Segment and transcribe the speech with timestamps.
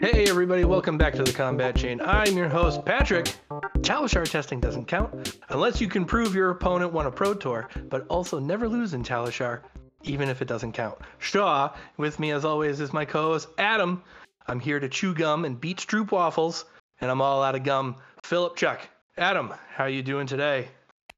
[0.00, 2.00] Hey everybody, welcome back to the Combat Chain.
[2.00, 3.34] I'm your host, Patrick.
[3.78, 8.06] Talishar testing doesn't count unless you can prove your opponent won a Pro Tour, but
[8.08, 9.60] also never lose in Talishar,
[10.02, 10.98] even if it doesn't count.
[11.18, 14.02] Shaw, with me as always, is my co-host, Adam.
[14.48, 16.64] I'm here to chew gum and beat Stroop waffles,
[17.02, 17.96] and I'm all out of gum.
[18.22, 18.80] Philip Chuck.
[19.18, 20.68] Adam, how are you doing today?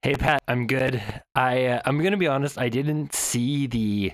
[0.03, 1.01] Hey Pat, I'm good.
[1.37, 2.59] I uh, I'm gonna be honest.
[2.59, 4.13] I didn't see the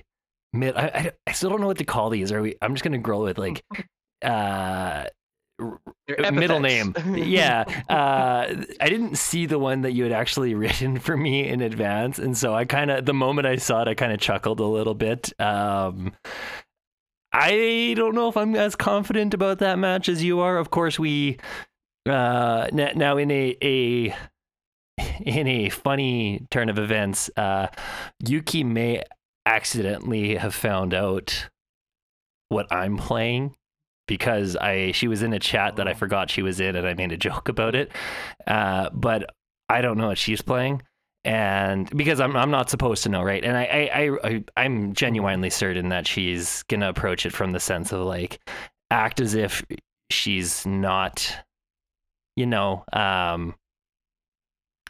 [0.52, 0.76] mid.
[0.76, 2.30] I, I, I still don't know what to call these.
[2.30, 2.56] Are we?
[2.60, 3.64] I'm just gonna grow with like
[4.23, 5.06] uh
[6.09, 6.95] middle name.
[7.14, 7.64] yeah.
[7.88, 12.18] Uh, I didn't see the one that you had actually written for me in advance,
[12.18, 14.66] and so I kind of the moment I saw it, I kind of chuckled a
[14.66, 15.32] little bit.
[15.40, 16.12] Um,
[17.32, 20.58] I don't know if I'm as confident about that match as you are.
[20.58, 21.38] Of course, we
[22.08, 24.14] uh, now in a a
[25.20, 27.68] in a funny turn of events, uh,
[28.26, 29.02] Yuki may
[29.45, 31.48] accidentally have found out
[32.48, 33.54] what I'm playing
[34.06, 36.95] because I she was in a chat that I forgot she was in and I
[36.95, 37.90] made a joke about it.
[38.46, 39.30] Uh, but
[39.68, 40.82] I don't know what she's playing.
[41.27, 43.43] And because I'm I'm not supposed to know, right?
[43.45, 47.59] And I I, I, I I'm genuinely certain that she's gonna approach it from the
[47.59, 48.38] sense of like
[48.93, 49.65] act as if
[50.09, 51.37] she's not,
[52.37, 53.57] you know, um,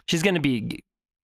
[0.09, 0.81] she's gonna be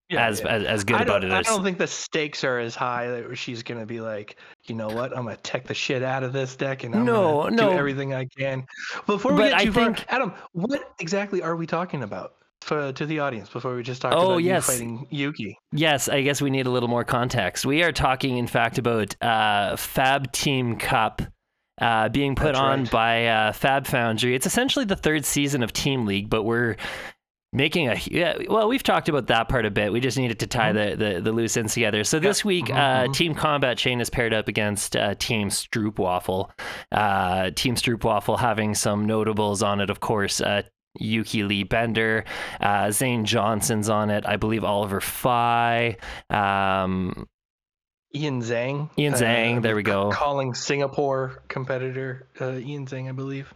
[0.09, 0.47] Yeah, as, yeah.
[0.49, 3.07] as as good I about it I as don't think the stakes are as high
[3.09, 6.33] that she's gonna be like, you know what, I'm gonna tech the shit out of
[6.33, 7.71] this deck and I'm No, gonna no.
[7.73, 8.65] do everything I can.
[9.07, 12.37] Before we But get I too far, think- Adam, what exactly are we talking about
[12.63, 14.67] for to the audience before we just talk Oh, about yes.
[14.69, 15.59] you fighting Yuki?
[15.73, 17.67] Yes, I guess we need a little more context.
[17.67, 21.23] We are talking, in fact, about uh, Fab Team Cup
[21.81, 22.91] uh, being put That's on right.
[22.91, 24.35] by uh, Fab Foundry.
[24.35, 26.77] It's essentially the third season of Team League, but we're
[27.55, 30.47] making a yeah, well we've talked about that part a bit we just needed to
[30.47, 33.13] tie the, the, the loose ends together so this week Mhm, uh, mhm.
[33.15, 36.51] team combat chain is paired up against uh, team stroop waffle
[36.93, 40.63] uh, team stroop waffle having some notables on it of course uh,
[40.99, 42.25] Yuki Lee Bender,
[42.61, 44.25] uh, Zane Johnson's on it.
[44.27, 45.97] I believe Oliver Fye,
[46.31, 47.27] um,
[48.15, 48.91] Ian Zhang.
[48.99, 49.63] Ian uh, Zhang.
[49.63, 50.11] There we go.
[50.11, 53.53] Calling Singapore competitor uh, Ian Zhang, I believe.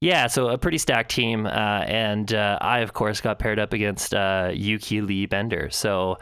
[0.00, 3.74] Yeah, so a pretty stacked team, uh, and uh, I of course got paired up
[3.74, 5.68] against uh, Yuki Lee Bender.
[5.70, 6.16] So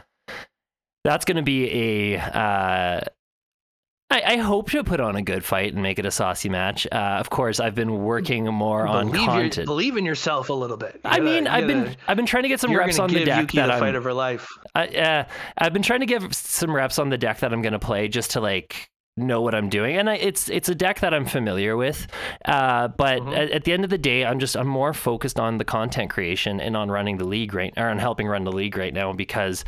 [1.05, 1.69] that's going to be
[2.13, 3.07] a.
[4.11, 6.87] I, I hope to put on a good fight and make it a saucy match.
[6.91, 9.65] Uh, of course, I've been working more on believe, your- content.
[9.67, 10.99] believe in yourself a little bit.
[11.05, 13.57] I mean, I've been I've been trying to get some reps on the deck Yuki
[13.57, 13.79] that the I'm.
[13.79, 14.47] fight of her life.
[14.73, 15.23] I, uh,
[15.59, 18.07] I've been trying to give some reps on the deck that I'm going to play
[18.07, 21.25] just to like know what I'm doing, and I, it's it's a deck that I'm
[21.25, 22.07] familiar with.
[22.45, 23.37] Uh, but Mhm.
[23.37, 26.09] at, at the end of the day, I'm just I'm more focused on the content
[26.09, 29.13] creation and on running the league right or on helping run the league right now
[29.13, 29.65] because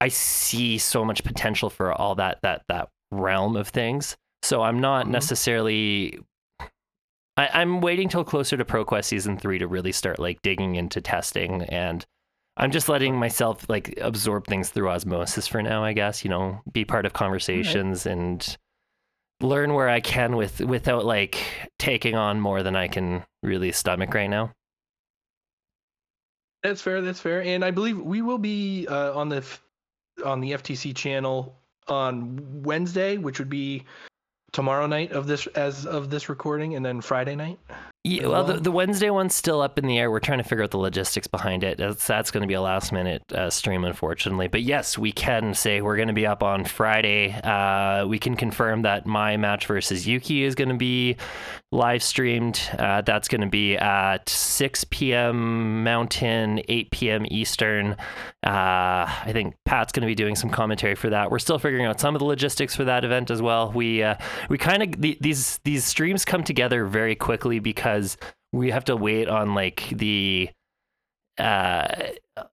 [0.00, 2.88] I see so much potential for all that that that
[3.20, 4.16] realm of things.
[4.42, 5.10] So I'm not Mhm.
[5.10, 6.18] necessarily.
[7.36, 11.00] I, I'm waiting till closer to ProQuest season three to really start like digging into
[11.00, 12.04] testing and
[12.56, 16.60] I'm just letting myself like absorb things through osmosis for now, I guess, you know,
[16.72, 18.56] be part of conversations and
[19.40, 21.36] learn where I can with without like
[21.80, 24.52] taking on more than I can really stomach right now.
[26.62, 27.00] That's fair.
[27.02, 27.42] That's fair.
[27.42, 29.60] And I believe we will be uh, on the f-
[30.24, 31.58] on the FTC channel
[31.88, 33.84] on Wednesday, which would be
[34.52, 37.58] tomorrow night of this as of this recording, and then Friday night.
[38.06, 40.10] Yeah, well, the, the Wednesday one's still up in the air.
[40.10, 41.78] We're trying to figure out the logistics behind it.
[41.78, 44.46] That's, that's going to be a last minute uh, stream, unfortunately.
[44.46, 47.32] But yes, we can say we're going to be up on Friday.
[47.32, 51.16] Uh, we can confirm that my match versus Yuki is going to be
[51.72, 52.60] live streamed.
[52.78, 55.82] Uh, that's going to be at 6 p.m.
[55.82, 57.26] Mountain, 8 p.m.
[57.30, 57.92] Eastern.
[58.46, 61.30] Uh, I think Pat's going to be doing some commentary for that.
[61.30, 63.72] We're still figuring out some of the logistics for that event as well.
[63.72, 64.16] We uh,
[64.48, 67.93] we kind of the, these these streams come together very quickly because
[68.52, 70.48] we have to wait on like the
[71.38, 71.86] uh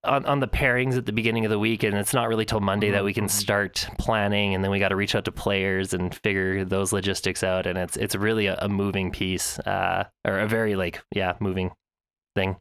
[0.04, 2.60] on, on the pairings at the beginning of the week and it's not really till
[2.60, 3.30] monday that we can Mhm.
[3.30, 7.44] start planning and then we got to reach out to players and figure those logistics
[7.44, 11.34] out and it's it's really a, a moving piece uh or a very like yeah
[11.40, 11.72] moving
[12.36, 12.58] thing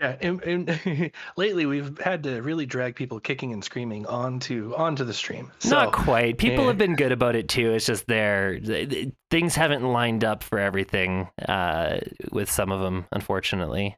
[0.00, 5.04] Yeah, and, and lately we've had to really drag people kicking and screaming onto onto
[5.04, 5.52] the stream.
[5.60, 6.66] So not quite people eh.
[6.68, 10.42] have been good about it too it's just there th- th- things haven't lined up
[10.42, 12.00] for everything uh
[12.32, 13.96] with some of them unfortunately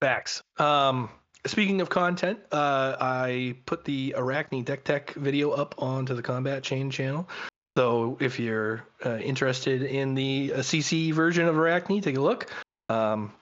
[0.00, 0.42] Facts.
[0.58, 1.10] Um,
[1.46, 6.62] speaking of content, uh, I put the Arachne Deck Tech video up onto the Combat
[6.62, 7.28] Chain channel.
[7.76, 12.50] So if you're uh, interested in the uh, CC version of Arachne, take a look.
[12.88, 13.32] Um,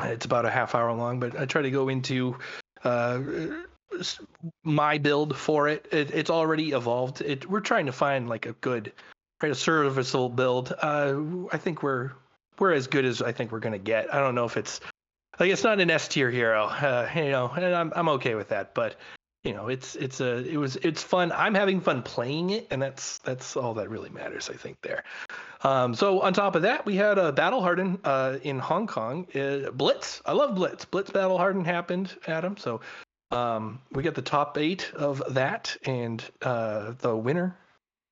[0.00, 2.36] it's about a half hour long, but I try to go into
[2.82, 3.20] uh,
[4.62, 5.86] my build for it.
[5.92, 7.20] it it's already evolved.
[7.20, 8.92] It, we're trying to find like a good,
[9.42, 10.72] right, a serviceable build.
[10.80, 11.20] Uh,
[11.52, 12.12] I think we're
[12.58, 14.12] we're as good as I think we're gonna get.
[14.12, 14.80] I don't know if it's
[15.38, 18.48] like it's not an S tier hero, uh, you know, and I'm I'm okay with
[18.48, 18.74] that.
[18.74, 18.96] But
[19.44, 21.30] you know, it's it's a it was it's fun.
[21.32, 24.80] I'm having fun playing it, and that's that's all that really matters, I think.
[24.80, 25.04] There.
[25.62, 29.26] Um, so on top of that, we had a Battle Hardened uh, in Hong Kong.
[29.34, 30.22] Uh, Blitz.
[30.24, 30.86] I love Blitz.
[30.86, 32.56] Blitz Battle Hardened happened, Adam.
[32.56, 32.80] So
[33.30, 37.56] um, we got the top eight of that, and uh, the winner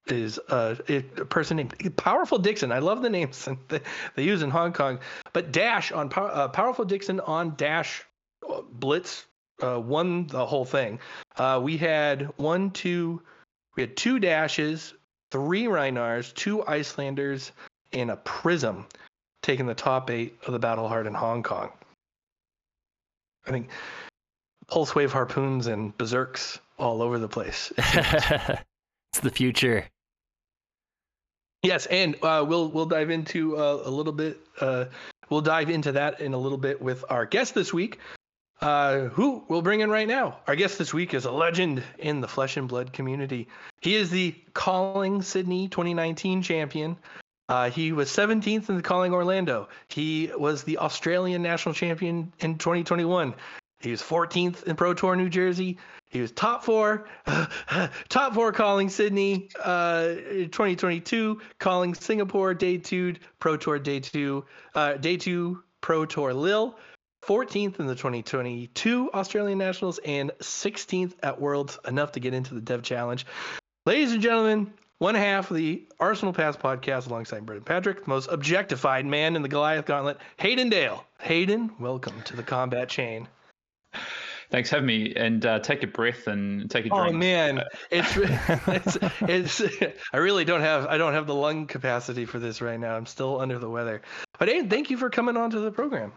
[0.09, 2.73] is uh, a person named Powerful Dixon.
[2.73, 3.49] I love the names
[4.17, 4.99] they use in Hong Kong.
[5.33, 8.05] But Dash on uh, Powerful Dixon on Dash
[8.47, 9.25] uh, Blitz
[9.63, 10.99] uh, won the whole thing.
[11.37, 13.23] Uh, we had one, two,
[13.77, 14.95] we had two dashes,
[15.31, 17.53] three Rhinars, two Iyslanders,
[17.93, 18.87] and a Prism
[19.43, 21.71] taking the top eight of the Battle Hardened Hong Kong.
[23.47, 23.71] I think
[24.69, 27.73] Pulse Wave harpoons and berserks all over the place.
[27.77, 29.87] it's the future.
[31.63, 34.41] Yes, and uh, we'll we'll dive into uh, a little bit.
[34.61, 34.87] Uh,
[35.31, 37.99] we'll dive into that in a little bit with our guest this week,
[38.63, 40.39] uh, who we'll bring in right now.
[40.47, 43.49] Our guest this week is a legend in the flesh and blood community.
[43.81, 46.97] He is the Calling Sydney 2019 champion.
[47.49, 49.69] Uh, he was 17th in the Calling Orlando.
[49.89, 53.35] He was the Australian national champion in 2021.
[53.81, 55.79] He was 14th in Pro Tour New Jersey.
[56.09, 57.09] He was top four,
[58.09, 60.09] top four calling Sydney, uh,
[60.53, 64.45] 2022, calling Singapore day two, Pro Tour day two,
[64.75, 66.79] uh, day two Pro Tour Lille,
[67.27, 71.79] 14th in the 2022 Australian Nationals, and 16th at Worlds.
[71.87, 73.25] Enough to get into the Dev Challenge.
[73.87, 78.29] Ladies and gentlemen, one half of the Arsenal Pass podcast alongside Brendan Patrick, the most
[78.31, 81.05] objectified man in the Goliath Gauntlet, Hayden Dale.
[81.21, 83.29] Hayden, welcome to the combat chain.
[84.51, 87.09] Thanks for having me, and uh, take a breath and take a drink.
[87.09, 89.63] Oh man, it's, it's it's
[90.13, 92.95] I really don't have I don't have the lung capacity for this right now.
[92.95, 94.03] I'm still under the weather.
[94.39, 96.13] But Hayden, thank you for coming on to the program.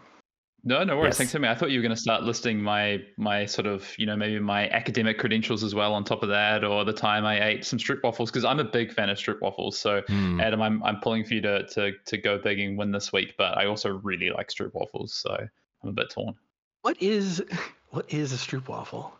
[0.68, 1.10] No, no worries.
[1.10, 1.18] Yes.
[1.18, 1.48] Thanks for me.
[1.48, 4.40] I thought you were going to start listing my my sort of you know maybe
[4.40, 7.78] my academic credentials as well on top of that, or the time I ate some
[7.78, 9.78] strip waffles because I'm a big fan of strip waffles.
[9.78, 10.40] So Hmm.
[10.40, 13.34] Adam, I'm I'm pulling for you to to to go big and win this week,
[13.38, 15.36] but I also really like strip waffles, so
[15.82, 16.34] I'm a bit torn.
[16.82, 17.42] What is
[17.90, 18.88] what is a stroopwafel?
[18.92, 19.12] Oh,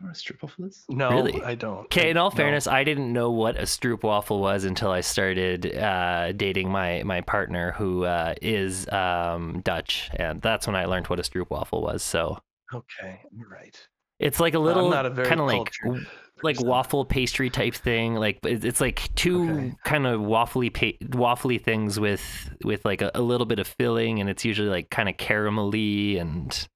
[0.00, 0.84] you know what a strip waffle is?
[0.88, 1.42] No, Really?
[1.42, 1.84] I don't.
[1.84, 2.36] Okay, in all No.
[2.36, 7.20] fairness, I didn't know what a stroopwafel was until I started uh, dating my my
[7.20, 12.02] partner, who uh, is um, Dutch, and that's when I learned what a stroopwafel was.
[12.02, 12.38] So
[12.74, 13.88] Okay, all right.
[14.18, 16.06] it's like a I'm little not kind of like cultured
[16.42, 18.16] like waffle pastry type thing.
[18.16, 19.72] Like it's it's like two Okay.
[19.84, 22.22] kind of waffly pa- waffly things with
[22.64, 26.20] with like a, a little bit of filling, and it's usually like kind of caramelly
[26.20, 26.68] and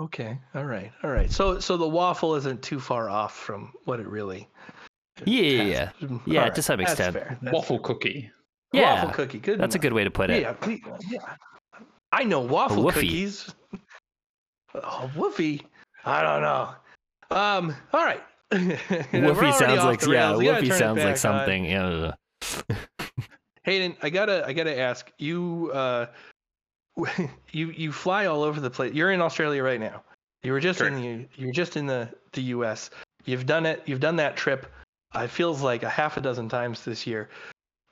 [0.00, 1.30] Okay, all right, all right.
[1.30, 4.48] So so the waffle isn't too far off from what it really.
[5.24, 5.92] Yeah, has.
[6.00, 7.14] yeah, All right, to some that's extent.
[7.14, 7.82] fair, that's Waffle fair.
[7.84, 8.30] cookie.
[8.72, 9.38] yeah, waffle cookie.
[9.40, 9.60] Good.
[9.60, 10.42] that's a good way to put it.
[10.42, 11.18] Yeah, we- yeah.
[12.12, 12.92] I know waffle woofy.
[12.94, 13.54] cookies.
[14.74, 15.62] Oh, woofy.
[16.04, 16.70] I don't know.
[17.36, 17.74] Um.
[17.92, 18.22] All right.
[18.52, 18.58] We're
[19.12, 20.42] Woofy sounds like yeah, rails.
[20.42, 21.16] Woofy sounds like back on.
[21.16, 21.64] something.
[21.64, 22.12] Yeah.
[23.64, 25.70] Hayden, I gotta, I gotta ask you.
[25.74, 26.06] Uh,
[27.52, 28.94] you you fly all over the place.
[28.94, 30.02] You're in Australia right now.
[30.42, 32.90] You were just in the, you were just in the the U.S.
[33.24, 33.82] You've done it.
[33.86, 34.66] You've done that trip.
[35.14, 37.28] It feels like a half a dozen times this year.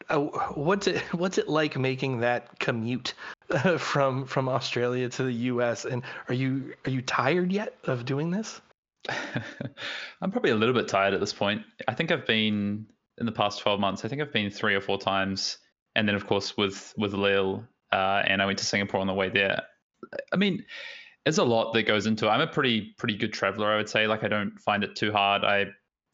[0.08, 0.20] Uh,
[0.54, 3.14] what's it What's it like making that commute
[3.50, 5.84] uh, from from Australia to the U.S.
[5.84, 8.60] And are you are you tired yet of doing this?
[10.20, 11.62] I'm probably a little bit tired at this point.
[11.86, 12.86] I think I've been
[13.18, 14.04] in the past 12 months.
[14.04, 15.58] I think I've been three or four times,
[15.94, 19.14] and then of course with with Lille, uh, and I went to Singapore on the
[19.14, 19.62] way there.
[20.32, 20.64] I mean,
[21.24, 22.30] it's a lot that goes into it.
[22.30, 24.06] I'm a pretty pretty good traveler, I would say.
[24.06, 25.44] Like I don't find it too hard.
[25.44, 25.66] I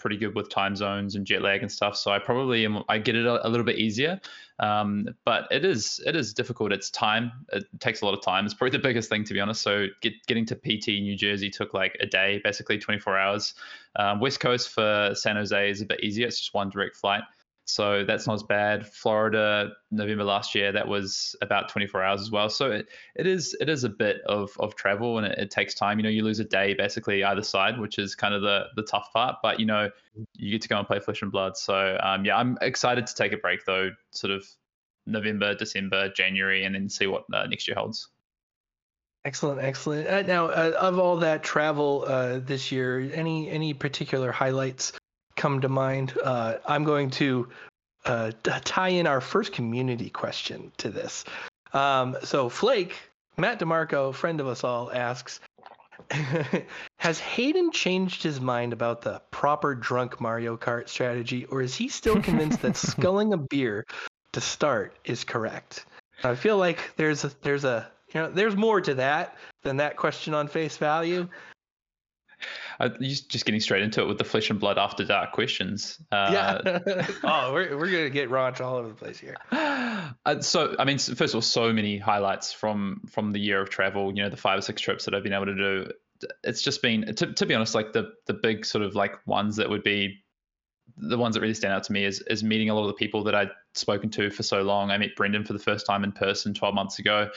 [0.03, 1.97] pretty good with time zones and jet lag and stuff.
[1.97, 4.21] So I probably am, I get it a, a little bit easier.
[4.59, 6.73] Um, but it is it is difficult.
[6.73, 7.31] It's time.
[7.53, 8.45] It takes a lot of time.
[8.45, 9.63] It's probably the biggest thing to be honest.
[9.63, 13.55] So get, getting to PT New Jersey took like a day, basically 24 hours.
[13.97, 16.27] Um, West Coast for San Jose is a bit easier.
[16.27, 17.23] It's just one direct flight.
[17.65, 18.87] So that's not as bad.
[18.87, 22.49] Florida, November last year, that was about 24 hours as well.
[22.49, 25.75] So it, it is it is a bit of, of travel and it, it takes
[25.75, 25.99] time.
[25.99, 28.83] You know, you lose a day basically either side, which is kind of the the
[28.83, 29.37] tough part.
[29.43, 29.91] But you know,
[30.35, 31.57] you get to go and play flesh and blood.
[31.57, 34.45] So um, yeah, I'm excited to take a break though, sort of
[35.07, 38.09] November, December, January, and then see what uh, next year holds.
[39.25, 40.09] Excellent, excellent.
[40.09, 44.93] Uh, now, uh, of all that travel uh, this year, any any particular highlights
[45.43, 46.15] come to mind.
[46.23, 47.49] Uh, I'm going to
[48.05, 51.25] uh, tie in our first community question to this.
[51.73, 52.95] Um, so Flake,
[53.37, 55.41] Matt DeMarco, friend of us all, asks,
[56.99, 61.89] has Hayden changed his mind about the proper drunk Mario Kart strategy, or is he
[61.89, 63.85] still convinced that sculling a beer
[64.35, 65.87] to start is correct?
[66.23, 69.97] I feel like there's a, there's a you know there's more to that than that
[69.97, 71.29] question on face value.
[72.89, 75.99] Just getting straight into it with the flesh and blood after dark questions.
[76.11, 77.07] Uh, yeah.
[77.25, 79.37] oh, we're we're gonna get raunch all over the place here.
[79.51, 83.71] Uh, so, I mean, first of all, so many highlights from from the year of
[83.71, 84.13] travel.
[84.15, 85.93] You know, the five or six trips that I've been able to do.
[86.45, 89.57] It's just been, to, to be honest, like the the big sort of like ones
[89.57, 90.23] that would be
[90.97, 92.95] the ones that really stand out to me is is meeting a lot of the
[92.95, 94.91] people that I'd spoken to for so long.
[94.91, 97.31] I met Brendan for the first time in person 12 months ago.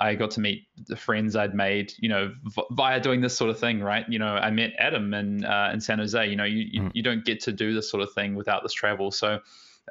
[0.00, 2.32] I got to meet the friends I'd made, you know,
[2.70, 4.04] via doing this sort of thing, right?
[4.08, 6.28] You know, I met Adam in uh, in San Jose.
[6.28, 6.90] You know, you, you, mm.
[6.94, 9.10] you don't get to do this sort of thing without this travel.
[9.10, 9.40] So,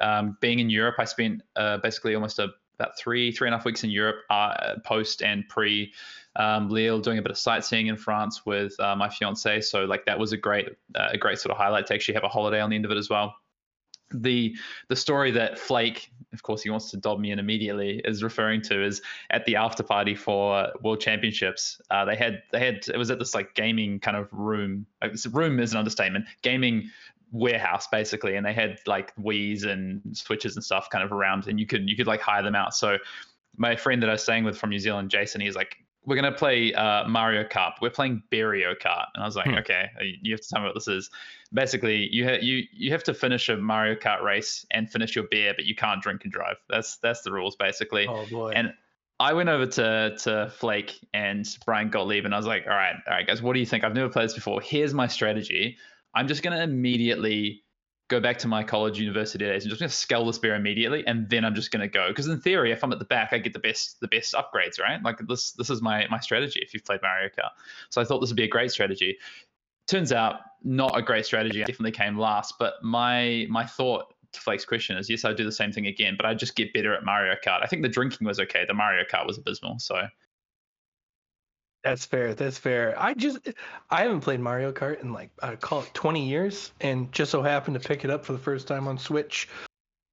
[0.00, 2.48] um, being in Europe, I spent uh, basically almost a
[2.78, 5.92] about three three and a half weeks in Europe, uh, post and pre
[6.38, 9.60] um, Lille, doing a bit of sightseeing in France with uh, my fiance.
[9.62, 12.24] So like that was a great uh, a great sort of highlight to actually have
[12.24, 13.34] a holiday on the end of it as well.
[14.12, 14.56] The
[14.88, 18.62] the story that Flake, of course, he wants to dob me in immediately, is referring
[18.62, 21.80] to is at the after party for World Championships.
[21.90, 24.86] Uh, they had they had it was at this like gaming kind of room.
[25.02, 26.24] Like, this room is an understatement.
[26.42, 26.90] Gaming
[27.30, 31.60] warehouse basically and they had like Wii's and switches and stuff kind of around and
[31.60, 32.96] you could you could like hire them out so
[33.58, 35.76] my friend that I was staying with from New Zealand Jason he's like
[36.08, 37.74] we're gonna play uh, Mario Kart.
[37.82, 39.56] We're playing Beerio Kart, and I was like, hmm.
[39.56, 39.90] okay,
[40.22, 41.10] you have to tell me what this is.
[41.52, 45.26] Basically, you ha- you you have to finish a Mario Kart race and finish your
[45.30, 46.56] beer, but you can't drink and drive.
[46.70, 48.06] That's that's the rules basically.
[48.08, 48.52] Oh boy.
[48.54, 48.72] And
[49.20, 52.96] I went over to to Flake and Brian Gottlieb, and I was like, all right,
[53.06, 53.84] all right, guys, what do you think?
[53.84, 54.62] I've never played this before.
[54.62, 55.76] Here's my strategy.
[56.14, 57.64] I'm just gonna immediately
[58.08, 61.06] go back to my college university days and just going to scale this beer immediately
[61.06, 63.32] and then i'm just going to go because in theory if i'm at the back
[63.32, 66.60] i get the best the best upgrades right like this this is my my strategy
[66.62, 67.50] if you've played mario kart
[67.90, 69.16] so i thought this would be a great strategy
[69.86, 74.40] turns out not a great strategy I definitely came last but my my thought to
[74.40, 76.94] Flake's question is yes, I'd do the same thing again, but I'd just get better
[76.94, 77.60] at Mario Kart.
[77.62, 78.64] I think the drinking was okay.
[78.66, 79.78] The Mario Kart was abysmal.
[79.78, 80.06] So
[81.88, 82.34] that's fair.
[82.34, 82.94] That's fair.
[82.98, 83.38] I just
[83.90, 87.42] I haven't played Mario Kart in like I call it 20 years, and just so
[87.42, 89.48] happened to pick it up for the first time on Switch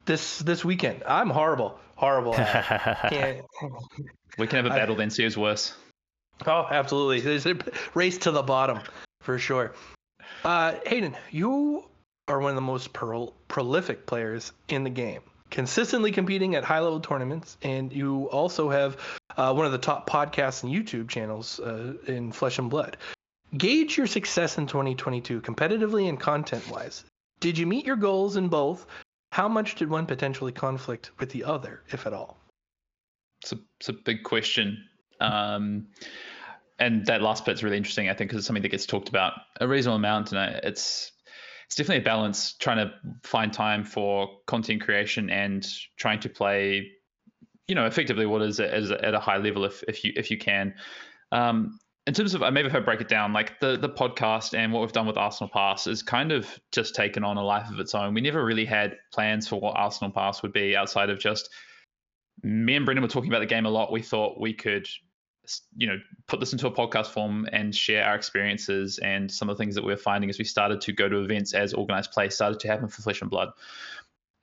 [0.06, 1.04] this this weekend.
[1.06, 2.32] I'm horrible, horrible.
[2.32, 5.10] we can have a battle I, then.
[5.10, 5.74] See who's worse.
[6.46, 7.22] Oh, absolutely.
[7.22, 7.58] There's a
[7.94, 8.80] race to the bottom
[9.22, 9.74] for sure.
[10.44, 11.86] Uh, Hayden, you
[12.28, 16.80] are one of the most pro- prolific players in the game consistently competing at high
[16.80, 18.98] level tournaments, and you also have
[19.38, 22.98] uh, one of the top podcasts and YouTube channels uh, in Flesh and Blood.
[23.58, 27.06] Gauge your success in 2022 competitively and content wise.
[27.40, 28.86] Did you meet your goals in both?
[29.32, 32.38] How much did one potentially conflict with the other, if at all?
[33.42, 34.84] It's a, it's a big question.
[35.20, 35.88] Um,
[36.80, 39.34] and that last bit's really interesting, I think, because it's something that gets talked about
[39.60, 40.34] a reasonable amount.
[40.34, 41.12] And it's
[41.68, 45.66] it's definitely a balance trying to find time for content creation and
[45.98, 46.92] trying to play
[47.68, 50.74] you know effectively what is, at a high level if, if you if you can
[51.32, 54.56] um, in terms of I maybe if I break it down, like the the podcast
[54.56, 57.70] and what we've done with Arsenal Pass is kind of just taken on a life
[57.70, 58.14] of its own.
[58.14, 61.50] We never really had plans for what Arsenal Pass would be outside of just
[62.44, 63.92] me and Brendan were talking about the game a lot.
[63.92, 64.88] We thought we could
[65.76, 69.58] you know put this into a podcast form and share our experiences and some of
[69.58, 72.12] the things that we are finding as we started to go to events as organized
[72.12, 73.50] play started to happen for flesh and blood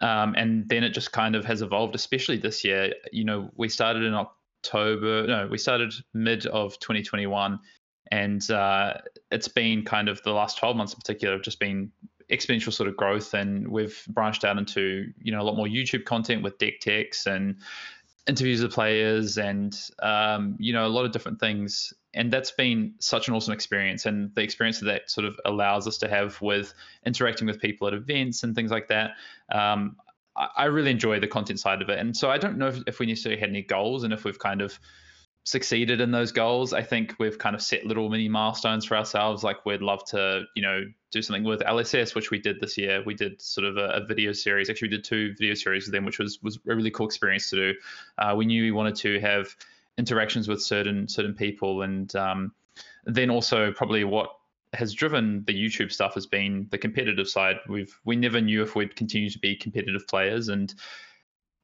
[0.03, 2.93] um, and then it just kind of has evolved especially this year.
[3.13, 7.59] You know we started in october no we started mid of 2021
[8.11, 8.95] and uh,
[9.31, 11.91] it's been kind of the last 12 months in particular have just been
[12.31, 16.05] exponential sort of growth and we've branched out into you know a lot more youtube
[16.05, 17.57] content with deck techs and
[18.27, 21.93] interviews of players and um, you know a lot of different things.
[22.15, 24.05] And that's been such an awesome experience.
[24.05, 26.75] And the experience that that sort of allows us to have with
[27.07, 29.13] interacting with people at events and things like that
[29.51, 29.97] um,
[30.37, 31.99] I, I, really enjoy the content side of it.
[31.99, 34.39] And so i don't know if, if we necessarily had any goals and if we've
[34.39, 34.79] kind of
[35.45, 36.73] succeeded in those goals.
[36.73, 39.43] I think we've kind of set little mini milestones for ourselves.
[39.43, 43.03] Like we'd love to, you know, do something with LSS, which we did this year.
[43.05, 44.71] We did sort of a, a video series.
[44.71, 47.51] Actually, we did two video series with them, which was was a really cool experience
[47.51, 47.79] to do.
[48.19, 49.55] Uh, we knew we wanted to have
[49.99, 52.53] interactions with certain certain people, and um,
[53.05, 54.31] then also probably what
[54.75, 57.57] has driven the YouTube stuff has been the competitive side.
[57.69, 60.73] We've we never knew if we'd continue to be competitive players and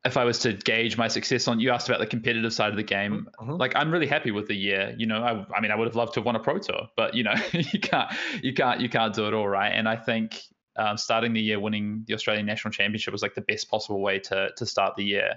[0.04, 2.76] if I was to gauge my success on, you asked about the competitive side of
[2.76, 3.28] the game.
[3.40, 3.52] Mm-hmm.
[3.52, 4.94] Like I'm really happy with the year.
[4.96, 6.88] You know, I, I mean, I would have loved to have won a pro tour,
[6.96, 8.10] but you know, you can't,
[8.42, 9.70] you can't, you can't do it all, right?
[9.70, 10.40] And I think
[10.76, 14.20] um, starting the year winning the Australian National Championship was like the best possible way
[14.20, 15.34] to to start the year.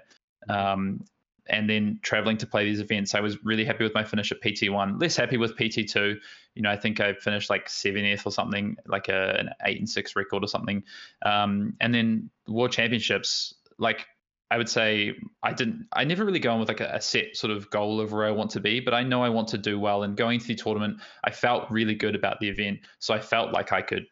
[0.48, 1.06] Um,
[1.48, 4.41] and then traveling to play these events, I was really happy with my finish at
[4.41, 5.01] PT1.
[5.01, 6.18] Less happy with PT2.
[6.56, 9.89] You know, I think I finished like 70th or something, like a, an eight and
[9.89, 10.84] six record or something.
[11.24, 14.06] Um, and then World Championships, like
[14.51, 17.38] I would say I didn't I never really go on with like a, a, set
[17.38, 19.58] sort of goal of where I want to be, but I know I want to
[19.58, 20.03] do well.
[20.03, 22.79] And going to the tournament, I felt really good about the event.
[23.00, 24.08] So I felt like I could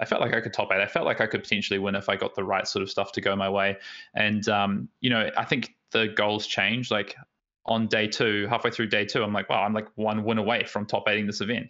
[0.00, 0.82] I felt like I could top eight.
[0.82, 3.12] I felt like I could potentially win if I got the right sort of stuff
[3.12, 3.76] to go my way.
[4.14, 6.90] And um, you know, I think the goals change.
[6.90, 7.14] Like
[7.64, 10.64] on day two, halfway through day two, I'm like, wow, I'm like one win away
[10.64, 11.68] from top eighting this event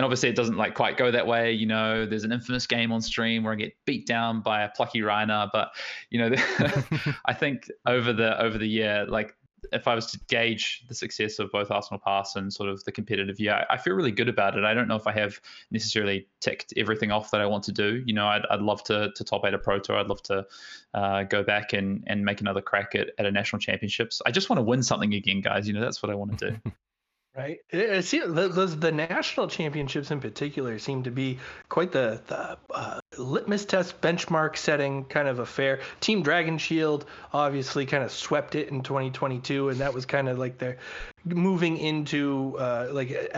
[0.00, 1.52] and obviously it doesn't like quite go that way.
[1.52, 4.70] You know, there's an infamous game on stream where I get beat down by a
[4.70, 5.72] plucky Rhinar, but
[6.08, 6.34] you know,
[7.26, 9.36] I think over the over the year, like
[9.74, 12.92] if I was to gauge the success of both Arsenal Pass and sort of the
[12.92, 14.64] competitive year, I feel really good about it.
[14.64, 15.38] I don't know if I have
[15.70, 18.02] necessarily ticked everything off that I want to do.
[18.06, 19.98] You know, I'd, I'd love to, to top eight a Pro Tour.
[19.98, 20.46] I'd love to
[20.94, 24.22] uh, go back and, and make another crack at, at a national championships.
[24.24, 25.68] I just want to win something again, guys.
[25.68, 26.72] You know, that's what I want to do.
[27.36, 27.58] right?
[27.70, 33.00] It, see, those the national championships in particular seem to be quite the the uh,
[33.16, 35.80] litmus test benchmark setting kind of affair.
[36.00, 40.38] Team Dragon Shield obviously kind of swept it in 2022, and that was kind of
[40.38, 40.78] like their
[41.24, 43.32] moving into uh, like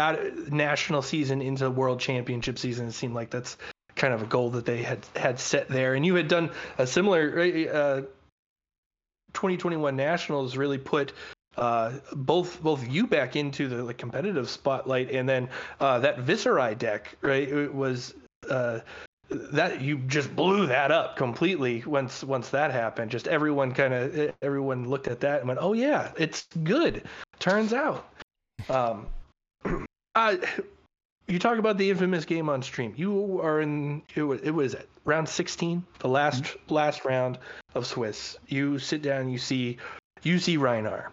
[0.51, 2.89] national season into world championship season.
[2.89, 3.57] It seemed like that's
[3.95, 6.87] kind of a goal that they had had set there, and you had done a
[6.87, 7.69] similar.
[7.73, 8.03] Uh,
[9.35, 11.15] 2021 Nationals really put
[11.57, 15.49] uh, both both you back into the, the competitive spotlight, and then
[15.81, 17.49] uh, that Viserai deck, right?
[17.49, 18.15] It was
[18.49, 18.81] uh,
[19.29, 23.11] that you just blew that up completely once once that happened.
[23.11, 27.05] Just everyone kind of everyone looked at that and went, "Oh yeah, it's good."
[27.39, 28.09] Turns out,
[28.69, 29.07] um,
[30.15, 30.39] I.
[31.29, 32.95] You talk about the infamous game on stream.
[32.97, 34.03] You are in.
[34.15, 36.75] It was, it was round 16, the last mm-hmm.
[36.75, 37.39] last round
[37.75, 38.37] of Swiss.
[38.49, 39.31] You sit down.
[39.31, 39.79] You see
[40.25, 41.09] you see Rhinar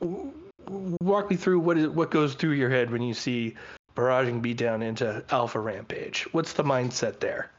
[0.00, 3.54] walk me through what is what goes through your head when you see
[3.96, 6.26] barraging beatdown into Alpha Rampage.
[6.32, 7.50] What's the mindset there?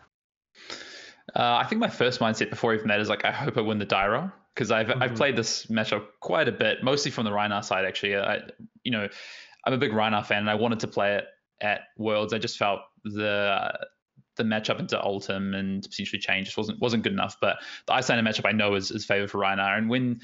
[1.35, 3.79] Uh, I think my first mindset before even that is like I hope I win
[3.79, 5.03] the Dyro because I've mm-hmm.
[5.03, 8.17] I've played this matchup quite a bit, mostly from the Rhinar side actually.
[8.17, 8.41] I,
[8.83, 9.07] you know,
[9.65, 11.25] I'm a big Rhinar fan and I wanted to play it
[11.61, 12.33] at Worlds.
[12.33, 13.71] I just felt the
[14.37, 17.37] the matchup into Oldhim and potentially Chane just wasn't wasn't good enough.
[17.39, 19.77] But the Iyslander matchup I know is, is favored for Rhinar.
[19.77, 20.21] And when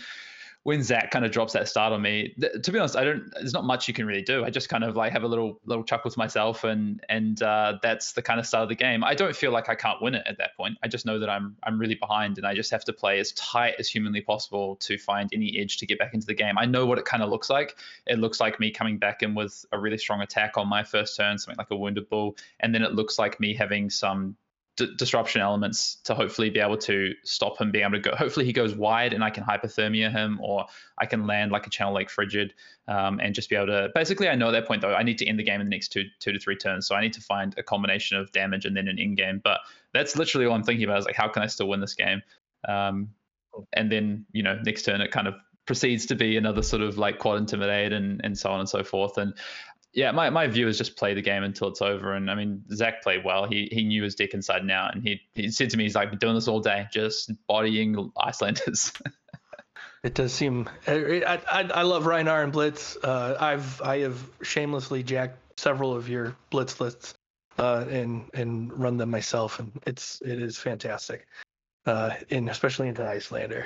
[0.67, 3.31] when Zach kind of drops that start on me, th- to be honest, I don't.
[3.35, 4.43] There's not much you can really do.
[4.43, 7.77] I just kind of like have a little little chuckle to myself, and and uh,
[7.81, 9.01] that's the kind of start of the game.
[9.01, 10.77] I don't feel like I can't win it at that point.
[10.83, 13.31] I just know that I'm I'm really behind, and I just have to play as
[13.31, 16.57] tight as humanly possible to find any edge to get back into the game.
[16.57, 17.77] I know what it kind of looks like.
[18.05, 21.15] It looks like me coming back in with a really strong attack on my first
[21.15, 24.35] turn, something like a wounded bull, and then it looks like me having some
[24.77, 28.15] d- disruption elements to hopefully be able to stop him being able to go.
[28.15, 30.65] Hopefully he goes wide and I can hypothermia him, or
[30.97, 32.53] I can land like a Channel Lake Frigid,
[32.87, 33.89] um, and just be able to.
[33.93, 35.71] Basically, I know at that point though I need to end the game in the
[35.71, 38.65] next two two to three turns, so I need to find a combination of damage
[38.65, 39.41] and then an in game.
[39.43, 39.59] But
[39.93, 42.21] that's literally all I'm thinking about is like how can I still win this game?
[42.67, 43.09] Um,
[43.73, 45.35] and then you know next turn it kind of
[45.65, 48.83] proceeds to be another sort of like quad intimidate and and so on and so
[48.83, 49.17] forth.
[49.17, 49.33] And
[49.97, 52.13] yeah, my, my view is just play the game until it's over.
[52.13, 53.47] And I mean, Zach played well.
[53.47, 55.95] He he knew his dick inside and out, and he he said to me, he's
[55.95, 58.93] like, been doing this all day, just bodying Iyslanders.
[60.03, 60.69] it does seem.
[60.85, 62.95] I, I, I love Rhinar and Blitz.
[63.03, 67.15] Uh, I've I have shamelessly jacked several of your Blitz lists,
[67.57, 71.25] uh, and and run them myself, and it's it is fantastic.
[71.87, 73.65] Uh, in especially into Iyslander.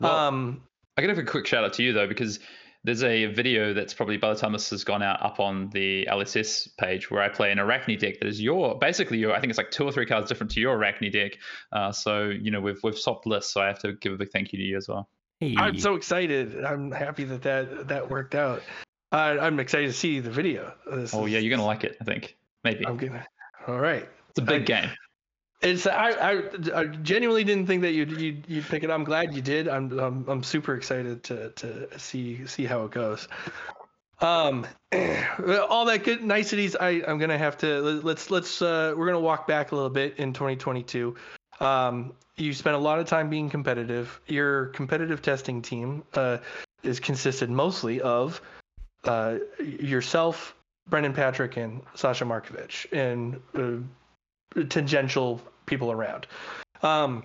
[0.00, 0.64] Well, um,
[0.98, 2.40] I gotta give a quick shout out to you though, because
[2.84, 6.06] there's a video that's probably by the time this has gone out up on the
[6.10, 9.50] LSS page where I play an Arachne deck that is your basically your I think
[9.50, 11.38] it's like two or three cards different to your Arachne deck.
[11.70, 14.30] Uh, so you know we've we've swapped lists, so I have to give a big
[14.32, 15.08] thank you to you as well.
[15.38, 15.54] Hey.
[15.56, 16.64] I'm so excited.
[16.64, 18.62] I'm happy that that that worked out.
[19.12, 20.72] Uh, I'm excited to see the video.
[20.90, 21.96] This oh is, yeah, you're gonna like it.
[22.00, 22.86] I think maybe.
[22.86, 23.26] I'm gonna.
[23.68, 24.08] All right.
[24.30, 24.90] It's a big I, game.
[25.62, 26.42] It's I, I,
[26.74, 28.90] I genuinely didn't think that you'd, you'd you'd pick it.
[28.90, 29.68] I'm glad you did.
[29.68, 33.28] I'm I'm, I'm super excited to to see see how it goes.
[34.20, 36.74] Um, all that good niceties.
[36.74, 40.18] I I'm gonna have to let's let's uh we're gonna walk back a little bit
[40.18, 41.14] in 2022.
[41.60, 44.20] Um, you spent a lot of time being competitive.
[44.26, 46.38] Your competitive testing team uh
[46.82, 48.40] is consisted mostly of
[49.04, 50.56] uh yourself,
[50.88, 55.40] Brendan Patrick, and Sasha Markovich, and uh, tangential
[55.72, 56.26] people around.
[56.82, 57.24] Um,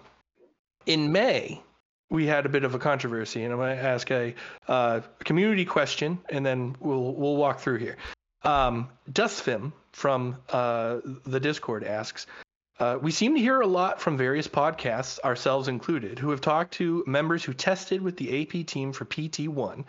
[0.86, 1.62] in May,
[2.10, 4.36] we had a bit of a controversy, and I'm going to ask a
[4.70, 7.98] uh, community question, and then we'll we'll walk through here.
[8.44, 12.26] Um, Dustfim from uh, the Discord asks,
[12.80, 16.76] Uh, we seem to hear a lot from various podcasts, ourselves included, who have talked
[16.76, 19.84] to members who tested with the AP team for PT1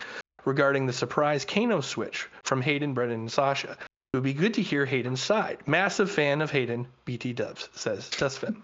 [0.44, 3.76] regarding the surprise Kano switch from Hayden, Brendan, and Sasha.
[4.12, 5.58] It would be good to hear Hayden's side.
[5.66, 8.62] Massive fan of Hayden, BT Dubs, says Tesfin.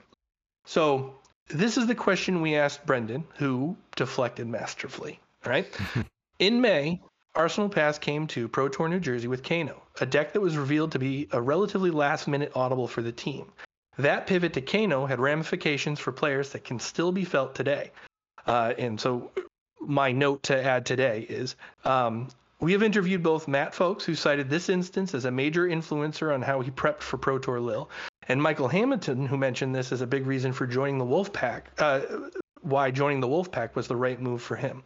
[0.64, 1.16] So
[1.48, 5.20] this is the question we asked Brendan, who deflected masterfully.
[5.44, 5.66] Right?
[6.38, 7.02] In May,
[7.34, 10.92] Arsenal Pass came to Pro Tour New Jersey with Kano, a deck that was revealed
[10.92, 13.52] to be a relatively last minute audible for the team.
[13.98, 17.90] That pivot to Kano had ramifications for players that can still be felt today.
[18.46, 19.30] Uh, and so,
[19.80, 22.28] my note to add today is um,
[22.64, 26.40] we have interviewed both Matt Folks, who cited this instance as a major influencer on
[26.40, 27.90] how he prepped for Pro Tour Lille,
[28.26, 32.30] and Michael Hamilton, who mentioned this as a big reason for joining the Wolfpack, uh,
[32.62, 34.82] why joining the Wolfpack was the right move for him.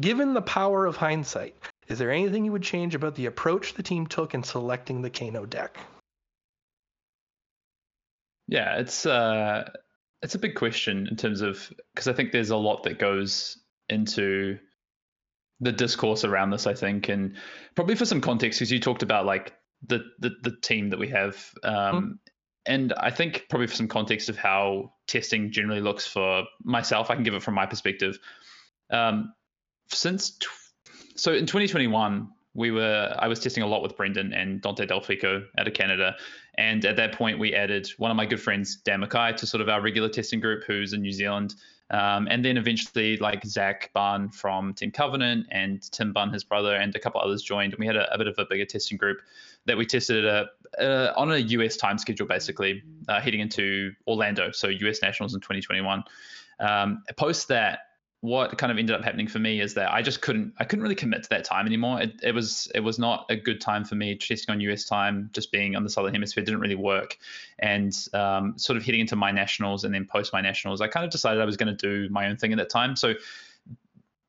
[0.00, 1.54] Given the power of hindsight,
[1.86, 5.10] is there anything you would change about the approach the team took in selecting the
[5.10, 5.76] Kano deck?
[8.48, 9.70] Yeah, it's uh,
[10.22, 13.58] it's a big question in terms of because I think there's a lot that goes
[13.90, 14.58] into
[15.62, 16.66] the discourse around this.
[16.66, 17.36] I think, and
[17.74, 19.54] probably for some context, because you talked about like
[19.86, 22.12] the the, the team that we have, um, mm-hmm.
[22.66, 27.14] and I think probably for some context of how testing generally looks for myself, I
[27.14, 28.18] can give it from my perspective.
[28.90, 29.32] Um,
[29.88, 30.46] since t-
[31.16, 35.44] so in 2021 we were I was testing a lot with Brendan and Dante Delfico
[35.58, 36.16] out of Canada.
[36.58, 39.60] And at that point we added one of my good friends, Dan Mackay, to sort
[39.60, 41.54] of our regular testing group who's in New Zealand.
[41.92, 46.74] Um, and then eventually like Zach Bunn from Team Covenant and Tim Bunn, his brother,
[46.74, 47.74] and a couple others joined.
[47.74, 49.18] And we had a, a bit of a bigger testing group
[49.66, 50.46] that we tested a,
[50.80, 55.40] uh, on a US time schedule, basically, uh, heading into Orlando, so US Nationals in
[55.40, 56.02] 2021.
[56.60, 57.80] Um, post that,
[58.22, 60.84] what kind of ended up happening for me is that I just couldn't I couldn't
[60.84, 62.00] really commit to that time anymore.
[62.00, 65.28] It, it was it was not a good time for me testing on US time.
[65.32, 67.18] Just being on the southern hemisphere didn't really work,
[67.58, 71.04] and um, sort of heading into my nationals and then post my nationals, I kind
[71.04, 72.96] of decided I was going to do my own thing at that time.
[72.96, 73.14] So.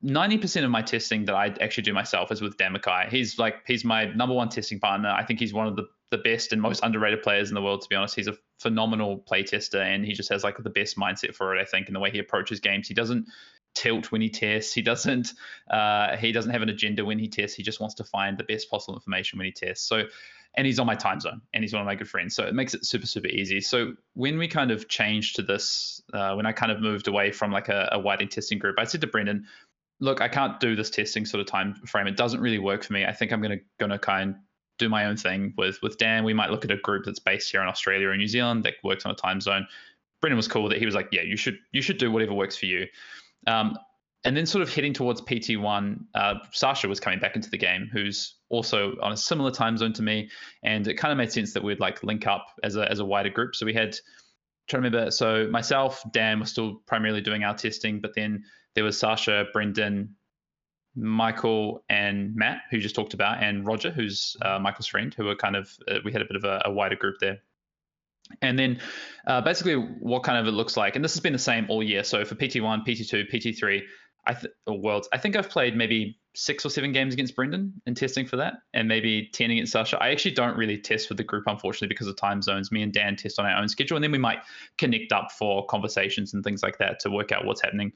[0.04, 3.08] 90% of my testing that I actually do myself is with Dan Mackay.
[3.10, 5.08] He's like he's my number one testing partner.
[5.08, 7.84] I think he's one of the the best and most underrated players in the world.
[7.84, 10.98] To be honest, he's a phenomenal play tester, and he just has like the best
[10.98, 11.62] mindset for it.
[11.62, 13.28] I think, in the way he approaches games, he doesn't
[13.74, 14.74] tilt when he tests.
[14.74, 15.34] He doesn't
[15.70, 17.56] uh, he doesn't have an agenda when he tests.
[17.56, 19.88] He just wants to find the best possible information when he tests.
[19.88, 20.04] So
[20.56, 22.36] and he's on my time zone and he's one of my good friends.
[22.36, 23.60] So it makes it super, super easy.
[23.60, 27.32] So when we kind of changed to this, uh, when I kind of moved away
[27.32, 29.48] from like a, a whiting testing group, I said to Brendan,
[30.00, 32.08] look, I can't do this testing sort of time frame.
[32.08, 33.06] It doesn't really work for me.
[33.06, 34.36] I think I'm gonna gonna kind of
[34.78, 36.24] do my own thing with with Dan.
[36.24, 38.76] We might look at a group that's based here in Australia or New Zealand that
[38.84, 39.68] works on a time zone.
[40.22, 40.80] Brendan was cool with it.
[40.80, 42.88] He was like, yeah, you should you should do whatever works for you.
[43.48, 43.78] Um,
[44.26, 47.90] and then sort of heading towards PT1, uh, Sasha was coming back into the game,
[47.92, 50.30] who's also on a similar time zone to me,
[50.64, 53.06] and it kind of made sense that we'd like link up as a as a
[53.06, 53.56] wider group.
[53.56, 53.98] So we had
[54.68, 55.12] trying to remember.
[55.12, 60.16] So myself, Dan was still primarily doing our testing, but then there was Sasha, Brendan,
[60.96, 65.36] Michael, and Matt, who just talked about, and Roger, who's uh, Michael's friend, who were
[65.36, 67.40] kind of uh, we had a bit of a, a wider group there.
[68.42, 68.80] And then
[69.28, 71.84] uh, basically what kind of it looks like, and this has been the same all
[71.84, 72.04] year.
[72.04, 73.82] So for PT1, PT2, PT3,
[74.26, 77.74] I th- or Worlds, I think I've played maybe six or seven games against Brendan
[77.86, 80.02] in testing for that, and maybe ten against Sasha.
[80.02, 82.72] I actually don't really test with the group, unfortunately, because of time zones.
[82.72, 84.40] Me and Dan test on our own schedule, and then we might
[84.78, 87.92] connect up for conversations and things like that to work out what's happening.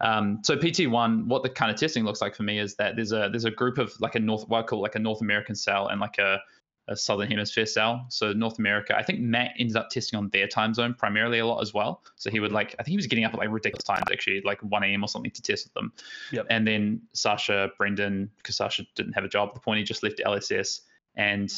[0.00, 2.96] Um, so PT one, what the kind of testing looks like for me is that
[2.96, 5.20] there's a there's a group of like a North, what I call like a North
[5.20, 6.40] American cell and like a
[6.88, 8.06] a southern hemisphere cell.
[8.08, 11.46] So North America, I think Matt ended up testing on their time zone primarily a
[11.46, 12.02] lot as well.
[12.16, 12.56] So he would mm-hmm.
[12.56, 15.04] like, I think he was getting up at like ridiculous times actually, like 1 a.m.
[15.04, 15.92] or something to test with them.
[16.32, 16.46] Yep.
[16.50, 20.02] And then Sasha, Brendan, because Sasha didn't have a job at the point, he just
[20.02, 20.80] left LSS,
[21.16, 21.52] and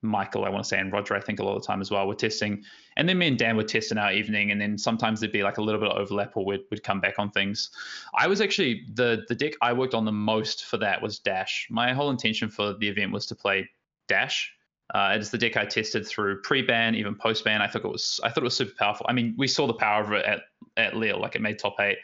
[0.00, 1.90] Michael, I want to say, and Roger, I think a lot of the time as
[1.90, 2.62] well, were testing.
[2.96, 5.42] And then me and Dan would test in our evening, and then sometimes there'd be
[5.42, 7.70] like a little bit of overlap, or we'd, we'd come back on things.
[8.16, 11.66] I was actually the the deck I worked on the most for that was Dash.
[11.68, 13.68] My whole intention for the event was to play
[14.06, 14.52] Dash
[14.94, 17.60] uh, it's the deck I tested through pre-ban, even post-ban.
[17.60, 19.06] I thought it was I thought it was super powerful.
[19.08, 20.40] I mean, we saw the power of it at
[20.76, 21.98] at Lille, like it made top eight.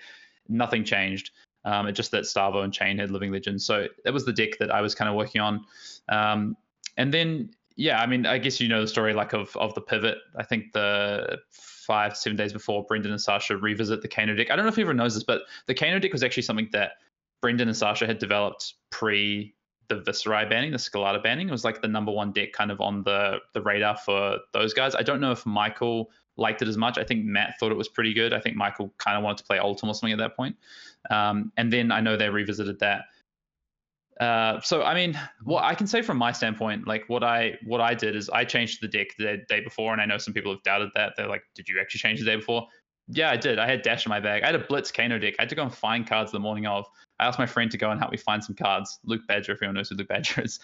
[0.49, 1.31] Nothing changed.
[1.65, 3.65] Um, it just that Starvo and Chane had Living Legends.
[3.65, 5.65] So that was the deck that I was kind of working on.
[6.11, 6.57] Um,
[6.99, 9.81] and then yeah, I mean, I guess you know the story like of of the
[9.81, 10.19] pivot.
[10.37, 14.51] I think the five seven days before Brendan and Sasha revisit the Kano deck.
[14.51, 16.93] I don't know if everyone knows this, but the Kano deck was actually something that
[17.41, 19.54] Brendan and Sasha had developed pre
[19.89, 21.49] the Viserai banning, the Skelada banning.
[21.49, 24.73] It was like the number one deck kind of on the the radar for those
[24.73, 24.95] guys.
[24.95, 26.99] I don't know if Michael liked it as much.
[26.99, 28.33] I think Matt thought it was pretty good.
[28.33, 30.57] I think Michael kind of wanted to play Oldhim or something at that point.
[31.11, 33.05] Um, and then I know they revisited that.
[34.21, 37.81] Uh, so I mean, what I can say from my standpoint, like what I what
[37.81, 40.53] I did is I changed the deck the day before, and I know some people
[40.53, 41.15] have doubted that.
[41.17, 42.67] They're like, "Did you actually change the day before?"
[43.09, 43.59] Yeah, I did.
[43.59, 44.43] I had Dash in my bag.
[44.45, 45.35] I had a Blitz Kano deck.
[45.39, 46.87] I had to go and find cards the morning of.
[47.19, 48.99] I asked my friend to go and help me find some cards.
[49.05, 50.61] Luke Badger, if anyone knows who Luke Badger is,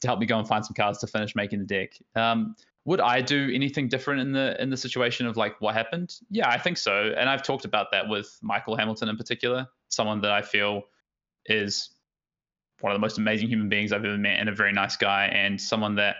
[0.00, 1.98] to help me go and find some cards to finish making the deck.
[2.14, 6.16] Um, would I do anything different in the in the situation of like what happened?
[6.30, 7.12] Yeah, I think so.
[7.18, 10.84] And I've talked about that with Michael Hamilton in particular, someone that I feel
[11.46, 11.90] is
[12.80, 15.26] one of the most amazing human beings I've ever met and a very nice guy
[15.26, 16.16] and someone that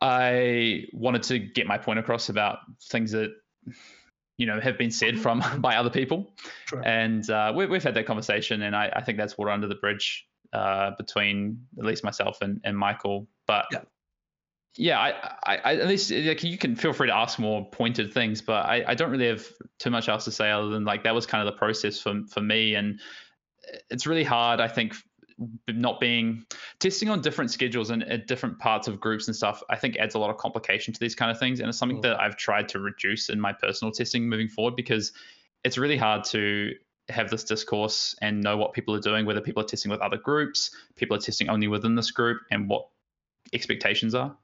[0.00, 3.32] I wanted to get my point across about things that
[4.40, 6.32] you know have been said from by other people.
[6.64, 6.80] Sure.
[6.80, 9.74] and uh, we, have had that conversation and I, I, think that's water under the
[9.74, 13.28] bridge uh, between at least myself and, and Michael.
[13.46, 13.80] But yeah,
[14.76, 15.10] yeah I,
[15.44, 18.64] I, I, at least like you can feel free to ask more pointed things but
[18.64, 19.46] I, I don't really have
[19.78, 22.22] too much else to say other than like that was kind of the process for,
[22.30, 22.76] for me.
[22.76, 22.98] And
[23.90, 24.94] it's really hard I think
[25.68, 26.44] not being
[26.78, 30.14] testing on different schedules and at different parts of groups and stuff i think adds
[30.14, 32.02] a lot of complication to these kind of things and it's something mm.
[32.02, 35.12] that i've tried to reduce in my personal testing moving forward because
[35.64, 36.72] it's really hard to
[37.08, 40.18] have this discourse and know what people are doing whether people are testing with other
[40.18, 42.86] groups people are testing only within this group and what
[43.52, 44.36] expectations are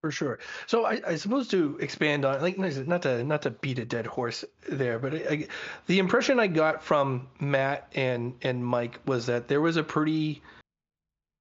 [0.00, 0.38] for sure.
[0.66, 4.06] So I, I suppose to expand on, like, not to not to beat a dead
[4.06, 5.46] horse there, but I, I,
[5.86, 10.42] the impression I got from Matt and and Mike was that there was a pretty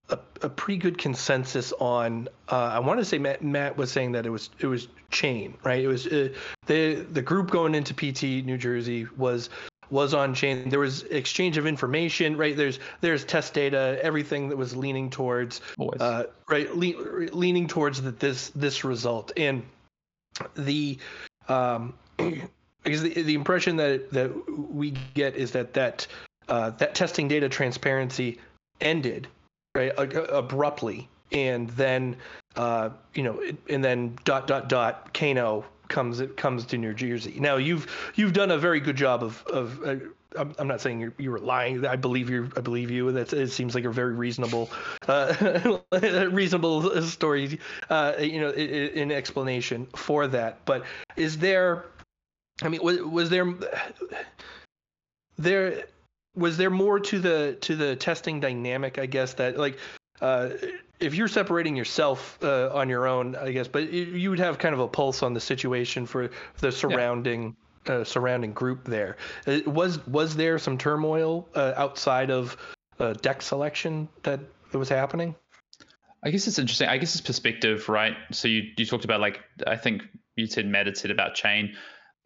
[0.09, 2.27] a, a pretty good consensus on.
[2.49, 5.57] Uh, I want to say Matt, Matt was saying that it was it was Chane,
[5.63, 5.83] right?
[5.83, 6.29] It was uh,
[6.65, 9.49] the the group going into PT New Jersey was
[9.89, 10.69] was on Chane.
[10.69, 12.56] There was exchange of information, right?
[12.56, 15.62] There's there's test data, everything that was leaning towards,
[15.99, 19.63] uh, right, le- leaning towards that this this result, and
[20.56, 20.97] the
[21.47, 24.32] um, because the, the impression that that
[24.71, 26.08] we get is that that
[26.47, 28.39] uh, that testing data transparency
[28.82, 29.28] ended
[29.75, 32.15] right abruptly, and then
[32.56, 37.38] uh, you know, and then dot dot dot Kano comes it comes to New Jersey.
[37.39, 39.84] Now you've you've done a very good job of of.
[39.84, 39.95] Uh,
[40.38, 41.86] I'm, not saying you're, you were lying.
[41.88, 42.52] I believe you.
[42.56, 43.12] I believe you.
[43.12, 44.69] That it seems like a very reasonable,
[45.08, 45.80] uh,
[46.32, 47.60] reasonable story.
[47.89, 50.63] Uh, you know, in explanation for that.
[50.65, 50.84] But
[51.15, 51.86] is there?
[52.62, 53.52] I mean, was, was there?
[55.39, 55.86] There
[56.36, 58.99] was there more to the to the testing dynamic?
[58.99, 59.80] I guess that like.
[60.21, 60.49] Uh,
[60.99, 64.73] if you're separating yourself uh, on your own, I guess, but you would have kind
[64.73, 67.55] of a pulse on the situation for the surrounding
[67.88, 67.93] yeah.
[67.93, 69.17] uh, surrounding group there.
[69.47, 72.58] Uh, was was there some turmoil uh, outside of
[72.99, 74.39] uh, deck selection that,
[74.71, 75.36] that was happening?
[76.23, 76.89] I guess it's interesting.
[76.89, 78.15] I guess it's perspective, right?
[78.32, 80.03] So you you talked about like I think
[80.36, 81.75] you said Matt had said about chain.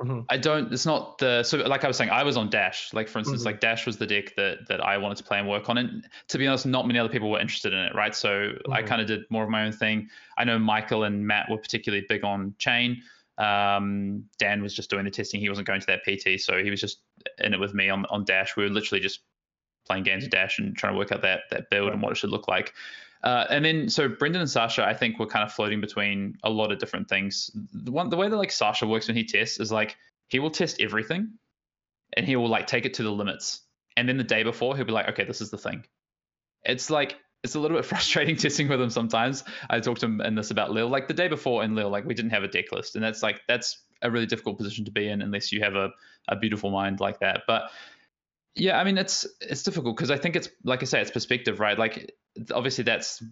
[0.03, 0.21] Mm-hmm.
[0.29, 0.71] I don't.
[0.73, 2.09] It's not the so like I was saying.
[2.09, 2.93] I was on Dash.
[2.93, 3.47] Like for instance, mm-hmm.
[3.47, 5.77] like Dash was the deck that that I wanted to play and work on.
[5.77, 8.13] And to be honest, not many other people were interested in it, right?
[8.13, 8.73] So mm-hmm.
[8.73, 10.09] I kind of did more of my own thing.
[10.37, 13.01] I know Michael and Matt were particularly big on Chane.
[13.37, 15.39] Um, Dan was just doing the testing.
[15.39, 16.99] He wasn't going to that PT, so he was just
[17.39, 18.57] in it with me on on Dash.
[18.57, 19.21] We were literally just
[19.85, 21.93] playing games of Dash and trying to work out that that build right.
[21.93, 22.73] and what it should look like.
[23.23, 26.49] Uh, and then so Brendan and Sasha, I think were kind of floating between a
[26.49, 27.49] lot of different things.
[27.73, 29.95] The one the way that like Sasha works when he tests is like
[30.27, 31.33] he will test everything
[32.17, 33.61] and he will like take it to the limits.
[33.95, 35.85] And then the day before he'll be like, okay, this is the thing.
[36.63, 39.45] It's like it's a little bit frustrating testing with him sometimes.
[39.69, 40.89] I talked to him in this about Lille.
[40.89, 42.95] Like the day before in Lille, like we didn't have a deck list.
[42.95, 45.91] And that's like that's a really difficult position to be in unless you have a,
[46.27, 47.43] a beautiful mind like that.
[47.47, 47.71] But
[48.55, 51.61] yeah, I mean it's it's difficult because I think it's like I say, it's perspective,
[51.61, 51.79] right?
[51.79, 52.13] Like
[52.53, 53.23] obviously that's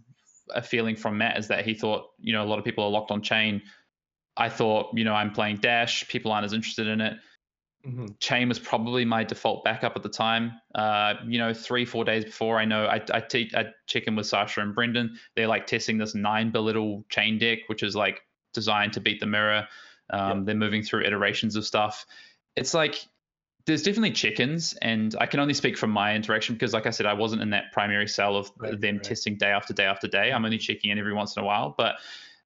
[0.53, 2.89] a feeling from Matt is that he thought, you know, a lot of people are
[2.89, 3.61] locked on Chane.
[4.37, 7.13] I thought, you know, I'm playing Dash, people aren't as interested in it.
[7.85, 8.05] Mm-hmm.
[8.19, 10.53] Chane was probably my default backup at the time.
[10.75, 14.15] Uh, you know, three, four days before, I know I, I, te- I check in
[14.15, 15.17] with Sasha and Brendan.
[15.35, 18.21] They're like testing this nine belittle Chane deck, which is like
[18.53, 19.67] designed to beat the mirror.
[20.11, 20.45] Um, yep.
[20.45, 22.05] They're moving through iterations of stuff.
[22.55, 23.03] It's like
[23.65, 27.05] there's definitely chickens, and I can only speak from my interaction because, like I said,
[27.05, 29.03] I wasn't in that primary cell of right, them right.
[29.03, 30.31] testing day after day after day.
[30.31, 31.95] I'm only checking in every once in a while, but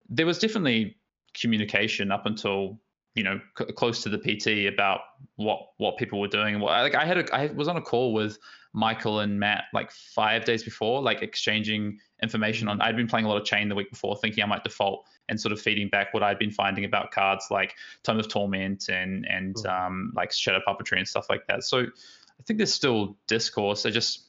[0.10, 0.98] there was definitely
[1.34, 2.80] communication up until
[3.14, 5.02] you know c- close to the PT about
[5.36, 6.60] what what people were doing.
[6.60, 8.38] What like I had a, I was on a call with
[8.74, 12.82] Michael and Matt like five days before, like exchanging information on.
[12.82, 15.40] I'd been playing a lot of Chane the week before, thinking I might default and
[15.40, 19.26] sort of feeding back what I'd been finding about cards like Tome of Torment and
[19.26, 19.68] and cool.
[19.68, 21.64] um, like Shadow Puppetry and stuff like that.
[21.64, 23.86] So I think there's still discourse.
[23.86, 24.28] I just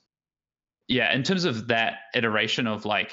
[0.88, 3.12] yeah, in terms of that iteration of like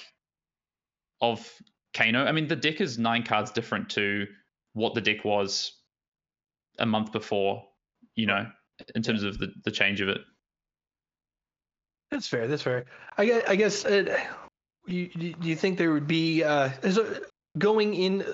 [1.22, 1.52] of
[1.94, 4.28] Kano, I mean the deck is nine cards different to
[4.74, 5.74] what the deck was
[6.80, 7.64] a month before,
[8.16, 8.48] you know,
[8.96, 10.22] in terms of the, the change of it.
[12.12, 12.48] That's fair.
[12.48, 12.86] That's fair.
[13.18, 13.44] I guess.
[13.48, 13.86] I guess.
[13.86, 14.20] Uh,
[14.86, 16.70] you, do you think there would be uh,
[17.58, 18.26] going in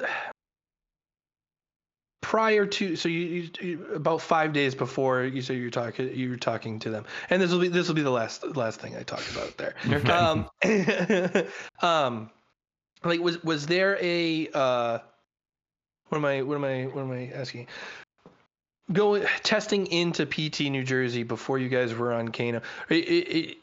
[2.21, 6.77] prior to so you, you, about five days before you say you're talking you're talking
[6.77, 9.23] to them and this will be this will be the last last thing I talk
[9.31, 9.73] about there.
[9.91, 10.11] Okay.
[10.11, 10.49] Um,
[11.81, 12.29] um,
[13.03, 14.99] like was was there a uh,
[16.09, 17.67] what am I what am I what am I asking?
[18.91, 22.61] Go testing into PT New Jersey before you guys were on Kano.
[22.89, 23.57] It, it, it,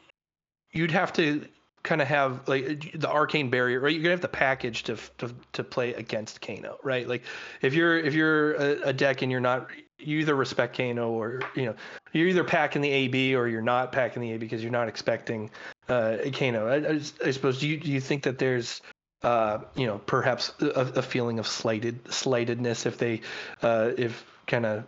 [0.73, 1.47] you'd have to
[1.87, 3.94] kind of have like the arcane barrier, right?
[3.94, 7.09] You're gonna have the package to to to play against Kano, right?
[7.09, 7.22] Like
[7.62, 11.40] if you're if you're a, a deck and you're not you either respect Kano or
[11.55, 11.75] you know
[12.12, 15.51] you're either packing the AB or you're not packing the AB because you're not expecting
[15.88, 16.66] uh, Kano.
[16.66, 18.83] I, I, I, suppose do you do you think that there's
[19.22, 23.22] uh, you know perhaps a, a, feeling of slighted slightedness if they
[23.62, 24.85] uh, if kind of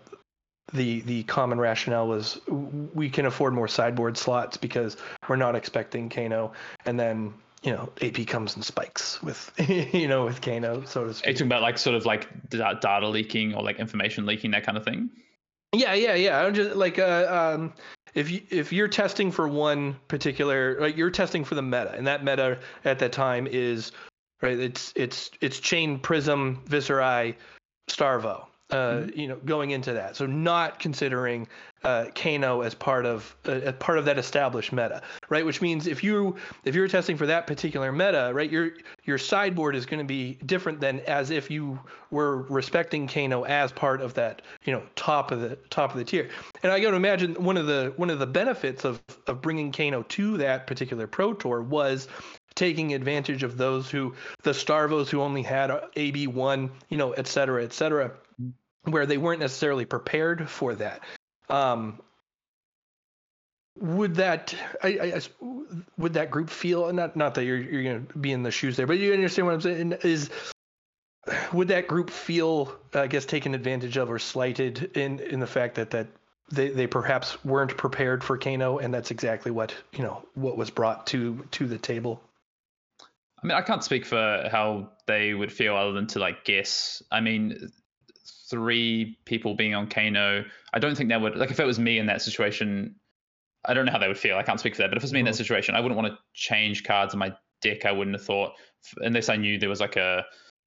[0.72, 4.96] the the common rationale was we can afford more sideboard slots because
[5.28, 6.52] we're not expecting Kano,
[6.85, 9.50] and then you know AP comes and spikes with
[9.94, 11.26] you know with Kano, so to speak.
[11.26, 14.64] Are you talking about like sort of like data leaking or like information leaking that
[14.64, 15.11] kind of thing?
[15.72, 16.40] Yeah, yeah, yeah.
[16.40, 17.72] I'm just like uh, um,
[18.14, 22.07] if you if you're testing for one particular like you're testing for the meta, and
[22.07, 23.92] that meta at that time is
[24.42, 24.59] right.
[24.59, 27.35] It's it's it's Chane prism Viserai
[27.90, 29.18] Starvo uh, mm-hmm.
[29.18, 30.14] you know, going into that.
[30.14, 31.48] So not considering
[31.85, 35.00] uh, Kano as part of uh, as part of that established meta,
[35.31, 35.44] right?
[35.46, 38.72] Which means if you if you're testing for that particular meta, right, your
[39.04, 41.78] your sideboard is going to be different than as if you
[42.11, 46.04] were respecting Kano as part of that, you know, top of the top of the
[46.04, 46.28] tier.
[46.62, 49.72] And I got to imagine one of the one of the benefits of of bringing
[49.72, 52.09] Kano to that particular pro tour was
[52.54, 57.62] taking advantage of those who the starvos who only had AB1, you know, et cetera,
[57.62, 58.11] et cetera
[58.84, 61.00] where they weren't necessarily prepared for that.
[61.48, 62.00] Um,
[63.80, 65.20] would that I, I,
[65.96, 68.86] would that group feel not not that you're you're gonna be in the shoes there,
[68.86, 70.30] but you understand what I'm saying is
[71.52, 75.76] would that group feel I guess taken advantage of or slighted in in the fact
[75.76, 76.08] that that
[76.50, 80.70] they, they perhaps weren't prepared for Kano and that's exactly what you know what was
[80.70, 82.20] brought to to the table.
[83.42, 87.02] I mean, I can't speak for how they would feel other than to like guess.
[87.12, 87.70] I mean,
[88.50, 91.98] three people being on Kano, I don't think that would like if it was me
[91.98, 92.96] in that situation.
[93.64, 94.37] I don't know how they would feel.
[94.37, 95.38] I can't speak for that, but if it was me in that mm-hmm.
[95.38, 97.84] situation, I wouldn't want to change cards in my deck.
[97.84, 98.52] I wouldn't have thought
[98.98, 100.24] unless I knew there was like a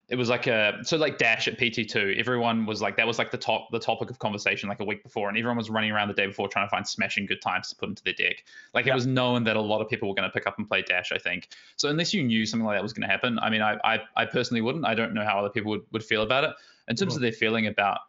[0.10, 3.32] it was like a so like dash at pt2 everyone was like that was like
[3.32, 6.10] the top the topic of conversation like a week before and everyone was running around
[6.10, 8.86] the day before trying to find smashing good times to put into their deck like
[8.86, 8.91] yeah.
[8.91, 10.82] it was known that a lot of people were going to pick up and play
[10.82, 13.50] dash i think so unless you knew something like that was going to happen i
[13.50, 16.24] mean I, I i personally wouldn't i don't know how other people would, would feel
[16.24, 16.52] about it
[16.92, 18.00] in terms of their feeling about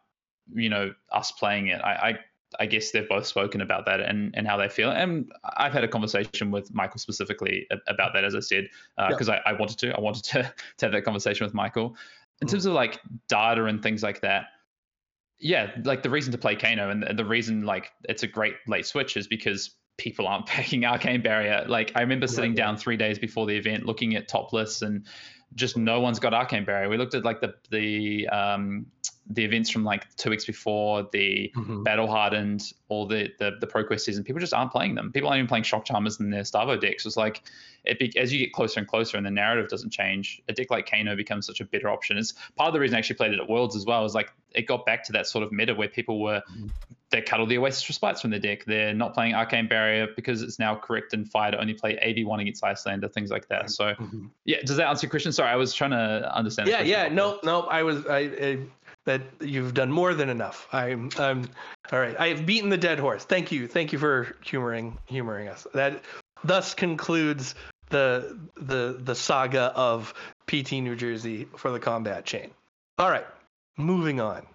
[0.53, 2.19] you know us playing it I, I
[2.59, 4.91] I guess they've both spoken about that and, and how they feel.
[4.91, 8.69] And I've had a conversation with Michael specifically about that, as I said,
[9.09, 9.95] because uh, I, I, wanted to.
[9.95, 10.43] I wanted to,
[10.77, 11.95] to have that conversation with Michael.
[12.41, 12.51] In mm.
[12.51, 14.47] terms of like data and things like that,
[15.39, 18.85] yeah, like the reason to play Kano and the reason like it's a great late
[18.85, 21.65] switch is because people aren't packing Arcane Barrier.
[21.67, 22.65] Like I remember sitting yeah, yeah.
[22.67, 25.05] down three days before the event looking at top lists and
[25.55, 26.89] just no one's got Arcane Barrier.
[26.89, 28.85] We looked at like the the um,
[29.27, 31.83] the events from like two weeks before, the mm-hmm.
[31.83, 34.23] battle hardened, all the, the the ProQuest season.
[34.23, 35.11] People just aren't playing them.
[35.11, 37.05] People aren't even playing Shock Charmers in their Starvo decks.
[37.05, 37.43] It's like
[37.85, 40.41] it be, as you get closer and closer, and the narrative doesn't change.
[40.49, 42.17] A deck like Kano becomes such a better option.
[42.17, 44.05] It's part of the reason I actually played it at Worlds as well.
[44.05, 46.67] Is like it got back to that sort of meta where people were mm-hmm.
[47.13, 48.65] They cut all the Oasis Respites from the deck.
[48.65, 52.25] They're not playing Arcane Barrier because it's now correct and fire to only play AB
[52.25, 53.69] one against Iyslander, things like that.
[53.69, 54.25] So mm-hmm.
[54.45, 55.31] yeah, does that answer your question?
[55.31, 56.67] Sorry, I was trying to understand.
[56.67, 58.59] Yeah, yeah, no, no, I was I, I
[59.05, 60.67] that you've done more than enough.
[60.73, 61.47] I'm, I'm
[61.91, 62.19] all right.
[62.19, 63.23] I have beaten the dead horse.
[63.23, 65.67] Thank you, thank you for humoring humoring us.
[65.73, 66.01] That
[66.43, 67.53] thus concludes
[67.89, 70.15] the the the saga of
[70.47, 72.49] PT New Jersey for the combat chain.
[72.97, 73.27] All right,
[73.77, 74.47] moving on.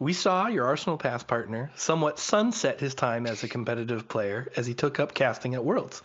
[0.00, 4.64] We saw your Arsenal Pass partner somewhat sunset his time as a competitive player as
[4.64, 6.02] he took up casting at Worlds.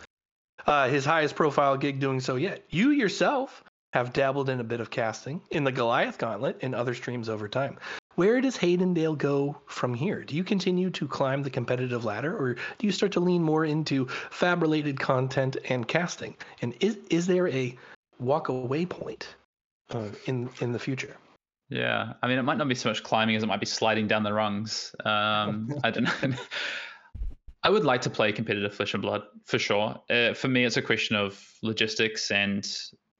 [0.66, 2.64] Uh, his highest profile gig doing so yet.
[2.70, 6.96] You yourself have dabbled in a bit of casting in the Goliath Gauntlet and other
[6.96, 7.78] streams over time.
[8.16, 10.24] Where does Hayden Dale go from here?
[10.24, 13.66] Do you continue to climb the competitive ladder, or do you start to lean more
[13.66, 16.36] into fab-related content and casting?
[16.62, 17.78] And is is there a
[18.20, 19.28] walk away point
[19.92, 21.16] uh, in in the future?
[21.70, 24.08] Yeah, I mean, it might not be so much climbing as it might be sliding
[24.08, 24.94] down the rungs.
[25.04, 26.38] Um, I don't know.
[27.64, 30.00] I would like to play competitive Flesh and Blood for sure.
[30.10, 32.68] Uh, for me, it's a question of logistics and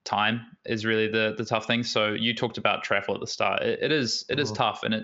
[0.06, 1.84] time is really the the tough thing.
[1.84, 3.62] So you talked about travel at the start.
[3.64, 4.58] it, it is it is mm-hmm.
[4.58, 5.04] tough, and it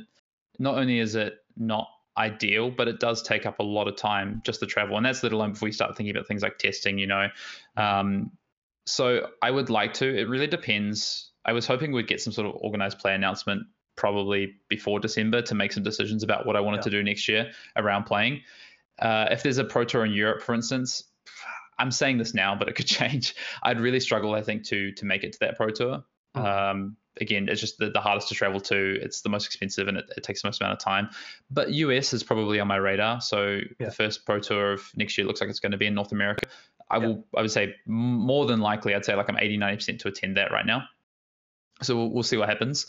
[0.58, 1.88] not only is it not
[2.18, 5.24] ideal, but it does take up a lot of time just to travel, and that's
[5.24, 6.98] let alone before we start thinking about things like testing.
[6.98, 7.28] You know,
[7.78, 8.32] um,
[8.86, 10.18] so I would like to.
[10.18, 11.29] It really depends.
[11.46, 13.64] I was hoping we'd get some sort of organized play announcement
[13.96, 16.84] probably before December to make some decisions about what I wanted Yeah.
[16.84, 18.42] to do next year around playing.
[19.00, 21.04] Uh, if there's a pro tour in Europe, for instance,
[21.78, 23.36] I'm saying this now, but it could change.
[23.64, 26.04] I'd really struggle, I think, to to make it to that pro tour.
[26.36, 26.46] Mhm.
[26.72, 29.00] Um, again, it's just the, the hardest to travel to.
[29.02, 31.10] It's the most expensive and it, it takes the most amount of time.
[31.50, 33.20] But US is probably on my radar.
[33.22, 33.88] So Yeah.
[33.88, 36.12] the first pro tour of next year looks like it's going to be in North
[36.12, 36.48] America.
[36.90, 37.08] I Yeah.
[37.08, 40.38] will, I would say more than likely, I'd say like I'm 80, 90% to attend
[40.38, 40.84] that right now.
[41.82, 42.86] So we'll, we'll see what happens.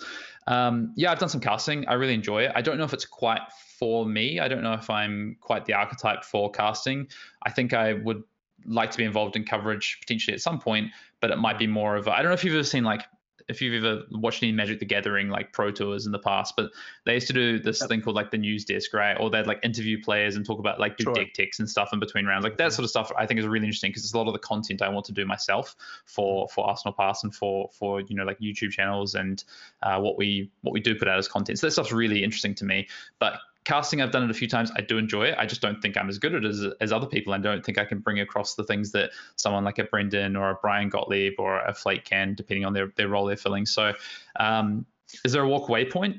[0.47, 1.87] Um, yeah, I've done some casting.
[1.87, 2.53] I really enjoy it.
[2.55, 3.41] I don't know if it's quite
[3.79, 4.41] for me.
[4.41, 7.09] I don't know if I'm quite the archetype for casting.
[7.43, 8.23] I think I would
[8.67, 11.97] like to be involved in coverage potentially at some point, but it might be more
[11.97, 13.03] of I don't know if you've ever seen like
[13.51, 16.71] if you've ever watched any Magic the Gathering like pro tours in the past, but
[17.05, 17.89] they used to do this Yep.
[17.91, 19.15] thing called like the news desk, right?
[19.19, 21.15] Or they'd like interview players and talk about like do Sure.
[21.15, 22.45] deck ticks and stuff in between rounds.
[22.45, 22.73] Like that Mhm.
[22.77, 24.81] sort of stuff I think is really interesting because it's a lot of the content
[24.83, 25.75] I want to do myself
[26.07, 29.43] for for Arsenal Pass and for for you know like YouTube channels and
[29.83, 31.59] uh, what we what we do put out as content.
[31.59, 32.89] So that stuff's really interesting to me.
[33.19, 34.71] But casting, I've done it a few times.
[34.77, 35.35] I do enjoy it.
[35.39, 37.33] I just don't think I'm as good at it as, as other people.
[37.33, 40.51] and don't think I can bring across the things that someone like a Brendan or
[40.51, 43.67] a Brian Gottlieb or a Flake can, depending on their, their role they're filling.
[43.67, 43.93] So,
[44.39, 44.87] um,
[45.25, 46.17] is there a walk away point?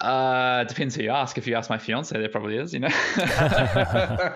[0.00, 1.38] Uh, depends who you ask.
[1.38, 2.72] If you ask my fiance, there probably is.
[2.72, 2.88] You know.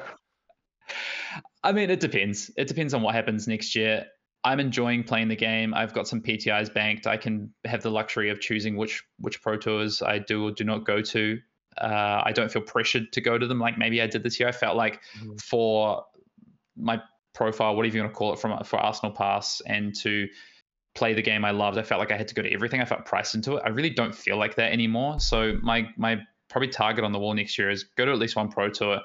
[1.64, 2.50] I mean, it depends.
[2.56, 4.06] It depends on what happens next year.
[4.44, 5.72] I'm enjoying playing the game.
[5.72, 7.06] I've got some PTIs banked.
[7.06, 10.64] I can have the luxury of choosing which which pro tours I do or do
[10.64, 11.38] not go to.
[11.80, 14.48] Uh, I don't feel pressured to go to them like maybe I did this year.
[14.48, 15.40] I felt like Mhm.
[15.40, 16.04] for
[16.76, 17.00] my
[17.34, 20.28] profile, whatever you want to call it, from for Arsenal Pass and to
[20.94, 22.80] play the game I loved, I felt like I had to go to everything.
[22.80, 23.62] I felt priced into it.
[23.64, 25.20] I really don't feel like that anymore.
[25.20, 28.36] So my my probably target on the wall next year is go to at least
[28.36, 29.00] one pro tour,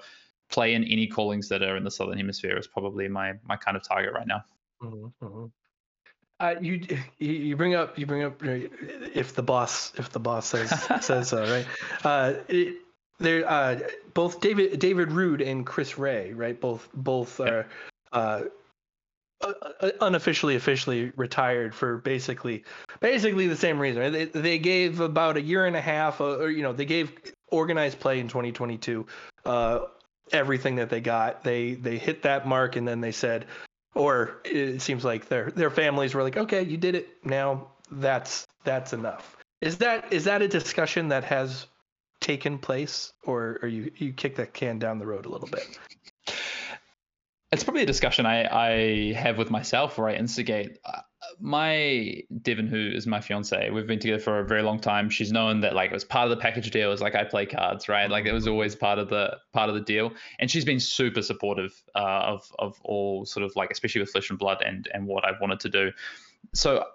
[0.50, 3.78] play in any callings that are in the southern hemisphere is probably my my kind
[3.78, 4.44] of target right now.
[4.82, 5.52] Mhm, mhm.
[6.40, 6.86] Uh, you
[7.20, 10.72] you bring up you bring up if the boss if the boss says
[11.02, 11.66] says so right
[12.04, 12.76] uh it,
[13.20, 13.80] there uh
[14.14, 17.50] both David David Rude and Chris Ray right both both Yep.
[17.50, 17.68] are
[18.14, 18.44] uh
[20.02, 22.64] unofficially officially retired for basically
[23.00, 26.50] basically the same reason they, they gave about a year and a half uh, or
[26.50, 27.12] you know they gave
[27.52, 29.06] organized play in 2022
[29.46, 29.82] uh
[30.32, 33.46] everything that they got they they hit that mark and then they said
[33.98, 37.10] or it seems like their their families were like okay you did it.
[37.26, 39.36] Now that's that's enough.
[39.62, 41.68] Is that is that a discussion that has
[42.22, 43.14] taken place?
[43.24, 45.80] Or or you you kick that can down the road a little bit?
[47.52, 50.80] It's probably a discussion I, I have with myself where I instigate.
[50.84, 51.00] Uh,
[51.40, 55.10] My Devon, who is my fiance, we've been together for a very long time.
[55.10, 56.88] She's known that like it was part of the package deal.
[56.88, 58.10] It was like I play cards, right?
[58.10, 60.12] Like it was always part of the part of the deal.
[60.40, 64.30] And she's been super supportive uh, of of all sort of like, especially with Flesh
[64.30, 65.92] and Blood and and what I've wanted to do.
[66.54, 66.86] So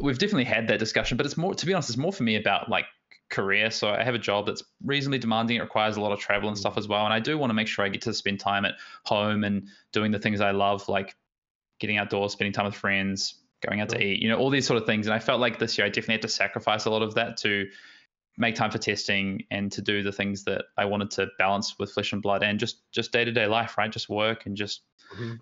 [0.00, 2.36] we've definitely had that discussion, but it's more to be honest, it's more for me
[2.36, 2.86] about like
[3.28, 3.70] career.
[3.70, 5.58] So I have a job that's reasonably demanding.
[5.58, 7.04] It requires a lot of travel and stuff as well.
[7.04, 9.68] And I do want to make sure I get to spend time at home and
[9.92, 11.14] doing the things I love, like
[11.78, 13.34] getting outdoors, spending time with friends,
[13.66, 15.06] going out to eat, you know, all these sort of things.
[15.06, 17.36] And I felt like this year I definitely had to sacrifice a lot of that
[17.38, 17.66] to
[18.36, 21.92] make time for testing and to do the things that I wanted to balance with
[21.92, 23.90] flesh and blood and just just day to day life, right?
[23.90, 24.82] Just work and just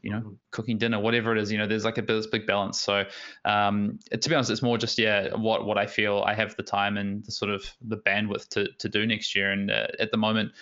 [0.02, 2.80] you know cooking dinner whatever it is you know there's like a bit big balance
[2.80, 3.04] so
[3.44, 6.62] um to be honest it's more just yeah what what i feel i have the
[6.62, 10.10] time and the sort of the bandwidth to to do next year and uh, at
[10.10, 10.52] the moment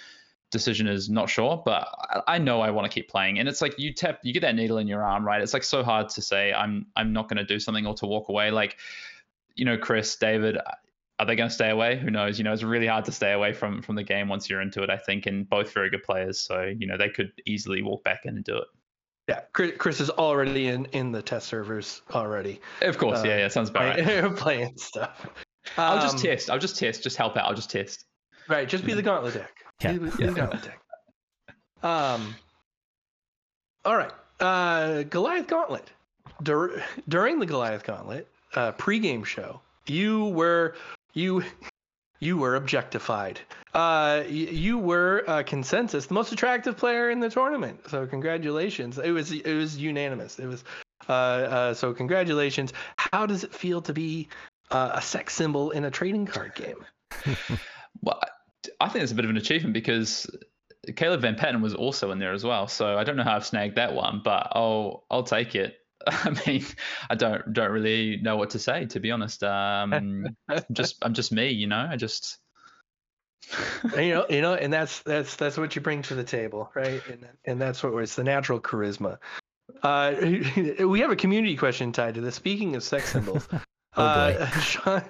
[0.54, 1.86] decision is not sure but
[2.26, 4.54] I, know i want to keep playing and it's like you tap you get that
[4.54, 7.36] needle in your arm right it's like so hard to say i'm i'm not going
[7.36, 8.76] to do something or to walk away like
[9.54, 10.56] you know chris david
[11.18, 13.32] are they going to stay away who knows you know it's really hard to stay
[13.32, 16.02] away from from the game once you're into it i think and both very good
[16.02, 18.68] players so you know they could easily walk back in and do it
[19.28, 23.48] yeah chris, is already in in the test servers already Of course, Uh, yeah, yeah,
[23.48, 24.04] sounds about right.
[24.04, 25.26] playing, playing stuff
[25.78, 26.50] I'll just Um, test.
[26.50, 27.02] I'll just test.
[27.02, 27.46] Just help out.
[27.46, 28.04] I'll just test.
[28.48, 29.63] Right, just be the gauntlet deck.
[29.82, 29.92] Yeah.
[29.92, 30.80] Be, the- be the gauntlet deck.
[31.82, 32.34] Um.
[33.84, 35.90] All right, uh, Goliath Gauntlet.
[36.42, 40.74] Dur- during the Goliath Gauntlet uh, pregame show, you were
[41.12, 41.44] you
[42.20, 43.40] you were objectified.
[43.74, 47.78] Uh, y- you were uh, consensus the most attractive player in the tournament.
[47.90, 48.98] So congratulations.
[48.98, 50.38] It was it was unanimous.
[50.38, 50.64] It was
[51.08, 52.72] uh, uh, so congratulations.
[52.96, 54.28] How does it feel to be
[54.70, 56.84] uh, a sex symbol in a trading card game?
[58.02, 58.20] Well,
[58.80, 60.26] I- I think it's a bit of an achievement because
[60.96, 62.68] Caleb Van Patten was also in there as well.
[62.68, 65.76] So I don't know how I've snagged that one, but I'll I'll take it.
[66.06, 66.64] I mean,
[67.08, 69.42] I don't don't really know what to say to be honest.
[69.42, 71.86] Um, I'm just I'm just me, you know.
[71.90, 72.38] I just
[73.96, 77.02] you know, you know, and that's that's that's what you bring to the table, right?
[77.08, 79.18] And and that's what it's the natural charisma.
[79.82, 80.14] Uh,
[80.86, 82.34] we have a community question tied to this.
[82.34, 83.48] Speaking of sex symbols,
[83.96, 85.02] Oh, uh, Sean,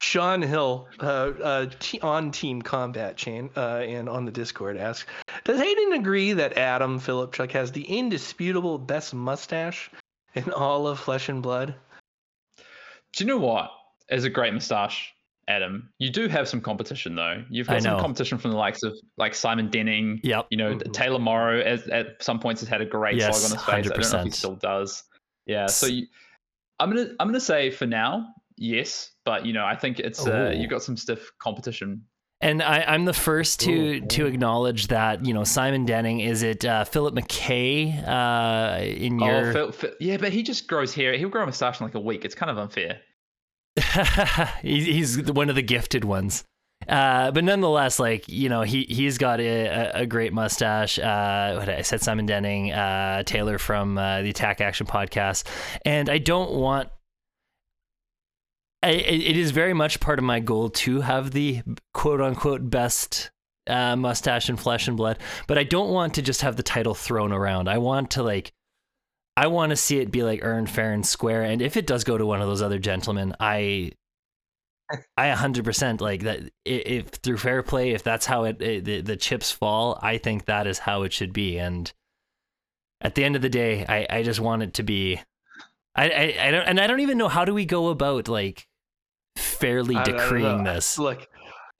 [0.00, 5.08] Sean Hill uh, uh, t- on Team Combat Chain uh, and on the Discord asks,
[5.44, 9.90] does Hayden agree that Adam Philipchuk has the indisputable best mustache
[10.34, 11.74] in all of Flesh and Blood?
[13.12, 13.70] Do you know what?
[14.08, 15.12] As a great moustache,
[15.48, 17.44] Adam, you do have some competition though.
[17.50, 18.00] You've I got some know.
[18.00, 20.20] competition from the likes of like Simon Denning.
[20.22, 20.46] Yep.
[20.50, 20.92] You know, Mhm.
[20.92, 23.74] Taylor Morrow as, at some points has had a great Yes, slog on his face.
[23.74, 24.34] I don't know if he 100%.
[24.34, 25.02] still does.
[25.46, 25.66] Yeah.
[25.66, 26.06] So you,
[26.78, 28.28] I'm gonna I'm gonna say for now,
[28.60, 29.10] yes.
[29.24, 32.04] But you know, I think it's uh, you've got some stiff competition.
[32.42, 36.42] And I, I'm the first to Ooh, to acknowledge that you know Simon Denning is
[36.42, 40.94] it uh, Philip McKay uh, in your Oh, Phil, Phil, yeah, but he just grows
[40.94, 41.16] hair.
[41.18, 42.24] He'll grow a moustache in like a week.
[42.24, 43.00] It's kind of unfair.
[44.62, 46.44] he's, one of the gifted ones.
[46.88, 50.98] Uh, but nonetheless, like you know, he he's got a, a, great mustache.
[50.98, 55.44] Uh, what I said Simon Denning, uh, Taylor from uh, the Attack Action podcast,
[55.84, 56.88] and I don't want.
[58.82, 61.62] I, it is very much part of my goal to have the
[61.92, 63.30] quote unquote best
[63.66, 66.94] uh, mustache and flesh and blood, but I don't want to just have the title
[66.94, 67.68] thrown around.
[67.68, 68.52] I want to like
[69.36, 71.42] I want to see it be like earned fair and square.
[71.42, 73.92] And if it does go to one of those other gentlemen, I,
[75.16, 76.40] I 100% like that.
[76.64, 80.44] If through fair play, if that's how it, it the, the chips fall, I think
[80.44, 81.58] that is how it should be.
[81.58, 81.90] And
[83.00, 85.20] at the end of the day, I, I just want it to be.
[85.94, 88.68] I, I, I don't, and I don't even know how do we go about like
[89.40, 90.98] fairly I don't- I don't decreeing this.
[90.98, 91.28] Look,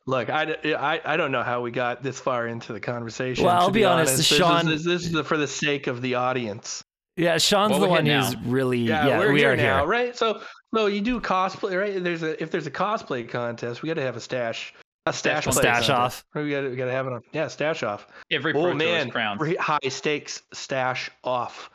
[0.06, 3.44] look, I, I, I don't know how we got this far into the conversation.
[3.44, 6.02] Well, I'll to be honest, This is- Sean- This, this is for the sake of
[6.02, 6.82] the audience.
[7.16, 8.40] Yeah, Sean's Well, the one who's now.
[8.46, 9.18] really Yeah, yeah.
[9.18, 9.86] we're we here are now, here.
[9.88, 10.16] right?
[10.16, 10.40] So,
[10.74, 12.02] so you do cosplay, right?
[12.02, 14.72] There's a if there's a cosplay contest, we got to have a stash,
[15.04, 16.24] a stash, Stash Stash off.
[16.34, 17.20] We got to we got to have it on.
[17.32, 18.06] Yeah, stash off.
[18.30, 21.68] Every pro Oh tour man, re- high stakes stash off.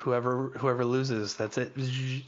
[0.00, 1.72] Whoever whoever loses, that's it.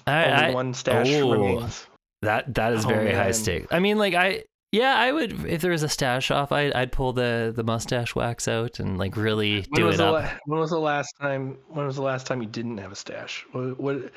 [0.06, 1.30] I- Only I- one stash oh.
[1.32, 1.86] remains.
[2.22, 3.66] That that is Oh, very high stakes.
[3.70, 6.92] I mean, like I yeah, I would if there was a stash off, I I'd
[6.92, 10.12] pull the the mustache wax out and like really When do it up.
[10.14, 11.58] la- when was the last time?
[11.68, 13.44] When was the last time you didn't have a stash?
[13.52, 14.12] What, what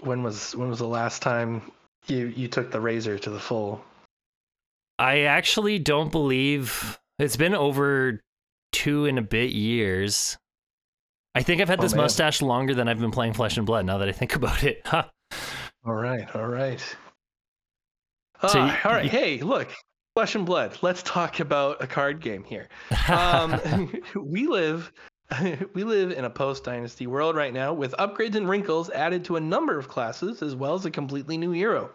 [0.00, 1.70] when was when was the last time
[2.06, 3.84] you you took the razor to the full?
[4.98, 8.20] I actually don't believe it's been over
[8.72, 10.38] two and a bit years.
[11.34, 12.04] I think I've had Oh, this man.
[12.04, 13.84] mustache longer than I've been playing Flesh and Blood.
[13.84, 15.04] Now that I think about it, huh?
[15.86, 16.80] All right, all right.
[16.80, 19.04] So Ah, you- all right.
[19.04, 19.68] you- Hey, look,
[20.14, 20.76] flesh and blood.
[20.82, 22.68] Let's talk about a card game here.
[23.08, 23.60] Um,
[24.14, 24.92] we live,
[25.74, 29.36] we live in a post dynasty world right now with upgrades and wrinkles added to
[29.36, 31.90] a number of classes, as well as a completely new hero.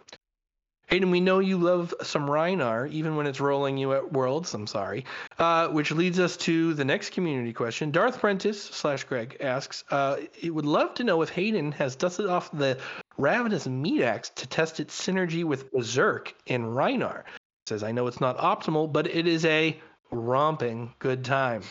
[0.88, 4.52] Hayden, we know you love some Rhinar, even when it's rolling you at Worlds.
[4.52, 5.06] I'm sorry.
[5.38, 7.92] Uh, which leads us to the next community question.
[7.92, 12.26] Darth Prentice slash Greg asks, uh, he would love to know if Hayden has dusted
[12.26, 12.78] off the
[13.18, 17.24] Ravenous Meataxe to test its synergy with Berserk in Rhinar.
[17.66, 19.78] Says, I know it's not optimal, but it is a
[20.10, 21.62] romping good time.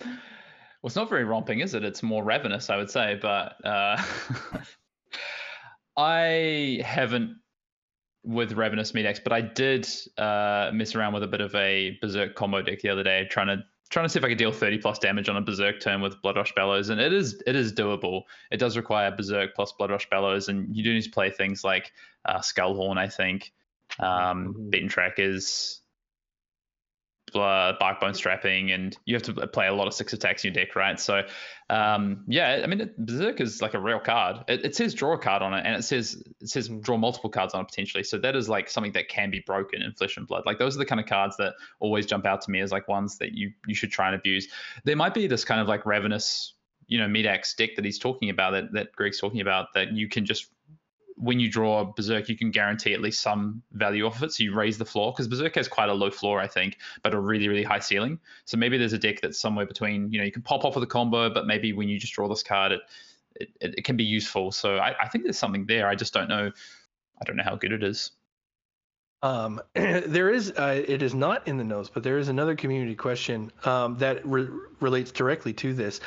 [0.00, 1.84] Well, it's not very romping, is it?
[1.84, 3.18] It's more ravenous, I would say.
[3.20, 4.02] But uh,
[5.96, 7.36] I haven't
[8.24, 9.86] with Ravenous Meataxe, but I did
[10.18, 13.48] uh, mess around with a bit of a Berserk combo deck the other day, trying
[13.48, 16.00] to trying to see if I could deal 30 plus damage on a Berserk turn
[16.00, 18.22] with Blood Rush Bellows, and it is it is doable.
[18.50, 21.62] It does require Berserk plus Blood Rush Bellows, and you do need to play things
[21.62, 21.92] like
[22.24, 23.52] uh, Skullhorn, I think.
[24.00, 24.70] Um, Mhm.
[24.70, 25.81] Beaten Trackers,
[27.40, 30.64] uh, Barkbone Strapping, and you have to play a lot of six attacks in your
[30.64, 30.98] deck, right?
[30.98, 31.22] So,
[31.70, 34.44] um, yeah, I mean, Berserk is like a real card.
[34.48, 37.30] It, it says draw a card on it, and it says it says draw multiple
[37.30, 38.04] cards on it potentially.
[38.04, 40.44] So that is like something that can be broken in Flesh and Blood.
[40.46, 42.88] Like those are the kind of cards that always jump out to me as like
[42.88, 44.48] ones that you you should try and abuse.
[44.84, 46.54] There might be this kind of like ravenous,
[46.86, 50.08] you know, Meataxe deck that he's talking about that that Greg's talking about that you
[50.08, 50.50] can just
[51.16, 54.32] when you draw Berserk, you can guarantee at least some value off of it.
[54.32, 57.14] So you raise the floor because Berserk has quite a low floor, I think, but
[57.14, 58.18] a really, really high ceiling.
[58.44, 60.84] So maybe there's a deck that's somewhere between, you know, you can pop off with
[60.84, 62.80] a combo, but maybe when you just draw this card, it
[63.36, 64.52] it, it, can be useful.
[64.52, 65.88] So I, I think there's something there.
[65.88, 66.50] I just don't know.
[67.20, 68.10] I don't know how good it is.
[69.22, 72.94] Um, there is, uh, it is not in the notes, but there is another community
[72.94, 74.48] question um, that re-
[74.80, 76.00] relates directly to this.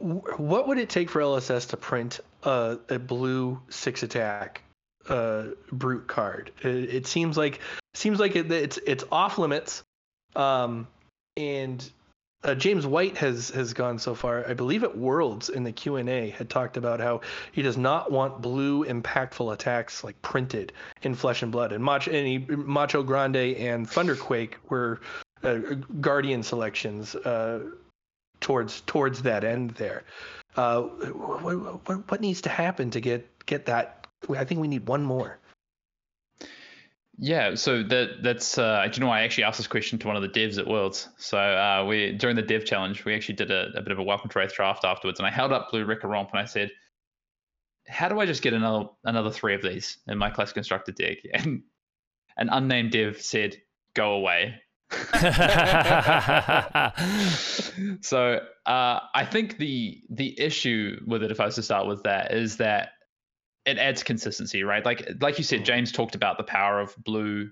[0.00, 4.62] W- What would it take for LSS to print a, a blue six attack
[5.08, 6.50] uh, brute card?
[6.62, 7.60] It, it seems like
[7.94, 9.82] seems like it, it's it's off limits,
[10.36, 10.86] um,
[11.36, 11.90] and
[12.44, 14.44] uh, James White has has gone so far.
[14.48, 17.20] I believe at Worlds in the Q and A had talked about how
[17.52, 20.72] he does not want blue impactful attacks like printed
[21.02, 21.72] in Flesh and Blood.
[21.72, 25.00] And Macho, and he, Macho Grande and Thunderquake were
[25.44, 25.58] uh,
[26.00, 27.60] Guardian selections uh,
[28.40, 30.02] towards towards that end there.
[30.56, 34.06] Uh, what, what, what needs to happen to get get that?
[34.36, 35.38] I think we need one more.
[37.18, 40.16] Yeah, so that that's uh, do you know I actually asked this question to one
[40.16, 41.08] of the devs at Worlds.
[41.18, 44.02] So uh, we during the dev challenge we actually did a, a bit of a
[44.02, 46.70] welcome to Rathe draft afterwards, and I held up Blue Wrecker Romp and I said,
[47.86, 51.18] "How do I just get another another three of these in my class constructed deck?"
[51.34, 51.62] And
[52.36, 53.56] an unnamed dev said,
[53.94, 54.54] "Go away."
[58.02, 62.02] so uh, I think the the issue with it, if I was to start with
[62.04, 62.90] that, is that
[63.64, 64.84] it adds consistency, right?
[64.84, 65.64] Like like you said, mm.
[65.64, 67.50] James talked about the power of blue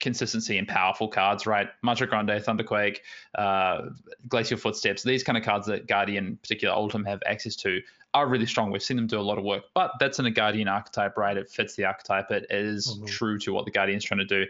[0.00, 1.68] consistency and powerful cards, right?
[1.82, 2.98] Macho Grande, Thunderquake,
[3.36, 3.88] uh,
[4.28, 7.80] Glacial Footsteps, these kind of cards that Guardian, particular Oldhim, have access to
[8.14, 8.70] are really strong.
[8.70, 11.36] We've seen them do a lot of work, but that's in a Guardian archetype, right?
[11.36, 12.30] It fits the archetype.
[12.30, 13.06] It is mm-hmm.
[13.06, 14.46] true to what the Guardian's trying to do.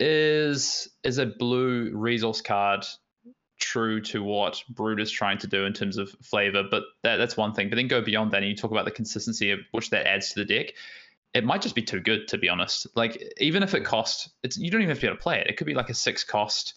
[0.00, 2.84] Is is a blue resource card
[3.58, 7.36] true to what Brute is trying to do in terms of flavor, but that, that's
[7.36, 7.68] one thing.
[7.68, 10.32] But then go beyond that and you talk about the consistency of which that adds
[10.32, 10.74] to the deck.
[11.34, 12.86] It might just be too good, to be honest.
[12.94, 15.40] Like even if it costs, it's you don't even have to be able to play
[15.40, 15.48] it.
[15.48, 16.74] It could be like a six cost,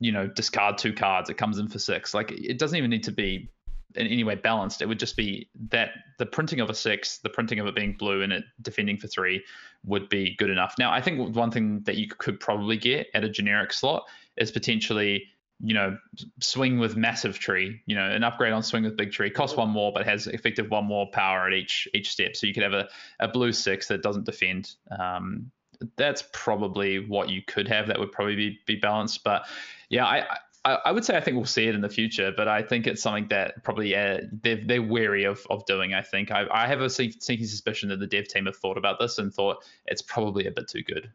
[0.00, 1.28] you know, discard two cards.
[1.28, 2.14] It comes in for six.
[2.14, 3.50] Like it doesn't even need to be
[3.96, 4.82] in any way balanced.
[4.82, 7.94] It would just be that the printing of a six, the printing of it being
[7.94, 9.44] blue and it defending for three
[9.84, 10.74] would be good enough.
[10.78, 14.04] Now, I think one thing that you could probably get at a generic slot
[14.36, 15.28] is potentially
[15.60, 15.96] you know,
[16.40, 19.70] swing with massive tree, you know, an upgrade on swing with big tree costs one
[19.70, 22.36] more, but has effective one more power at each each step.
[22.36, 22.88] So you could have a,
[23.20, 24.74] a blue six that doesn't defend.
[24.98, 25.50] Um,
[25.96, 27.86] that's probably what you could have.
[27.86, 29.24] That would probably be, be balanced.
[29.24, 29.46] But
[29.88, 30.26] yeah, I,
[30.66, 33.02] I, would say I think we'll see it in the future, but I think it's
[33.02, 35.94] something that probably uh, they're, they're wary of, of doing.
[35.94, 38.98] I think I, I have a sneaky suspicion that the dev team have thought about
[38.98, 41.10] this and thought it's probably a bit too good.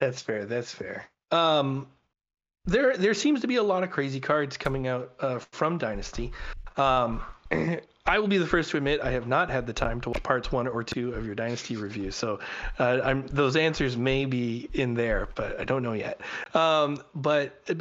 [0.00, 0.44] That's fair.
[0.44, 1.08] That's fair.
[1.30, 1.86] Um,
[2.64, 6.32] there there seems to be a lot of crazy cards coming out uh, from Dynasty.
[6.76, 7.22] Um,
[8.06, 10.22] I will be the first to admit I have not had the time to watch
[10.22, 12.38] parts one or two of your Dynasty review, so
[12.78, 16.20] uh, those answers may be in there, but I don't know yet.
[16.54, 17.74] Um, but uh,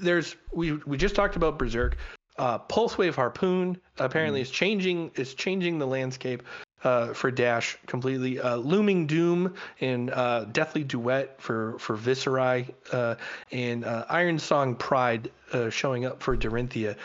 [0.00, 1.96] there's we we just talked about Berserk.
[2.38, 4.42] Uh, Pulse Wave Harpoon apparently mm.
[4.42, 6.44] is changing is changing the landscape
[6.84, 8.40] uh, for Dash completely.
[8.40, 13.16] Uh, Looming Doom and uh, Deathly Duet for for Viserai uh,
[13.50, 16.96] and uh, Ironsong Pride uh, showing up for Dorinthia.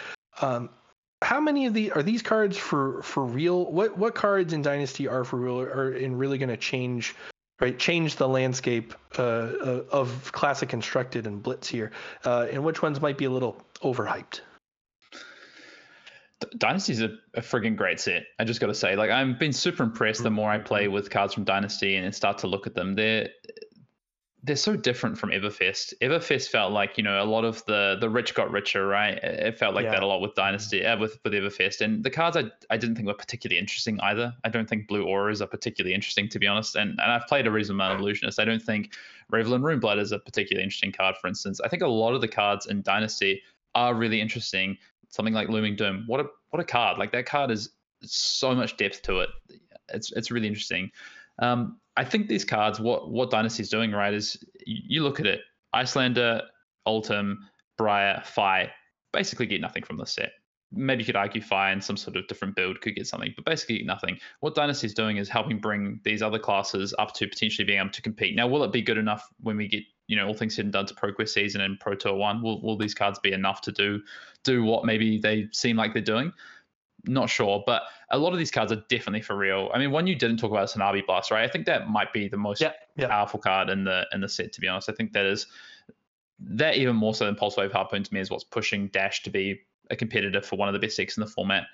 [0.42, 0.70] Um,
[1.22, 3.72] how many of the are these cards for for real?
[3.72, 7.16] What what cards in Dynasty are for real are in really going to change?
[7.60, 11.92] Right, change the landscape of classic constructed and blitz here,
[12.24, 14.42] uh, and which ones might be a little overhyped.
[16.60, 18.26] Dynasty's a, a frigging great set.
[18.38, 20.94] I just got to say, like, I've been super impressed the more I play mm-hmm.
[20.94, 22.94] with cards from Dynasty and start to look at them.
[22.94, 23.30] They're
[24.48, 25.94] they're so different from Everfest.
[26.02, 29.16] Everfest felt like you know a lot of the the rich got richer, right?
[29.22, 29.92] It felt like yeah.
[29.92, 32.96] that a lot with Dynasty, uh, with with Everfest, and the cards I, I didn't
[32.96, 34.34] think were particularly interesting either.
[34.46, 37.46] I don't think Blue Auras are particularly interesting to be honest, and and I've played
[37.46, 38.40] a reasonable amount of Illusionist.
[38.40, 38.94] I don't think
[39.32, 41.60] Ravelin Runeblood is a particularly interesting card, for instance.
[41.60, 43.42] I think a lot of the cards in Dynasty
[43.76, 44.78] are really interesting,
[45.10, 46.06] something like Looming Doom.
[46.08, 46.98] What a what a card!
[46.98, 47.70] Like that card is
[48.02, 49.30] so much depth to it.
[49.90, 50.90] It's it's really interesting.
[51.40, 55.42] Um, I think these cards, what what Dynasty's doing right is you look at it,
[55.74, 56.44] Iyslander,
[56.88, 57.38] Oldhim,
[57.78, 58.72] Briar, Fai,
[59.14, 60.32] basically get nothing from the set.
[60.72, 63.46] Maybe you could argue Fai and some sort of different build could get something, but
[63.46, 64.20] basically nothing.
[64.42, 68.02] What Dynasty's doing is helping bring these other classes up to potentially being able to
[68.02, 68.36] compete.
[68.36, 70.74] Now, will it be good enough when we get you know all things said and
[70.74, 73.72] done to ProQuest season and Pro Tour one, will will these cards be enough to
[73.72, 74.02] do
[74.44, 76.32] do what maybe they seem like they're doing?
[77.06, 79.70] Not sure, but a lot of these cards are definitely for real.
[79.74, 81.44] I mean, one you didn't talk about is Hanabi Blaster, right?
[81.44, 83.08] I think that might be the most yeah, yeah.
[83.08, 84.54] powerful card in the in the set.
[84.54, 85.48] To be honest, I think that is
[86.40, 89.30] that even more so than Pulse Wave Harpoon to me is what's pushing Dash to
[89.30, 91.66] be a competitor for one of the best decks in the format.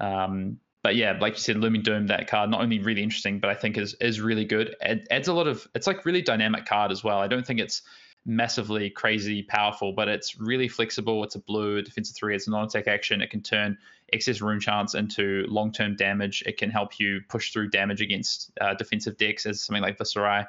[0.00, 3.50] Um, but yeah, like you said, Looming Doom, that card not only really interesting, but
[3.50, 4.74] I think is is really good.
[4.80, 5.66] It adds a lot of.
[5.74, 7.18] It's like really dynamic card as well.
[7.18, 7.82] I don't think it's
[8.26, 11.22] massively crazy powerful, but it's really flexible.
[11.24, 12.34] It's a blue defensive three.
[12.34, 13.22] It's a non-attack action.
[13.22, 13.78] It can turn
[14.12, 16.42] excess runechants into long-term damage.
[16.44, 20.46] It can help you push through damage against uh, defensive decks as something like Viserai.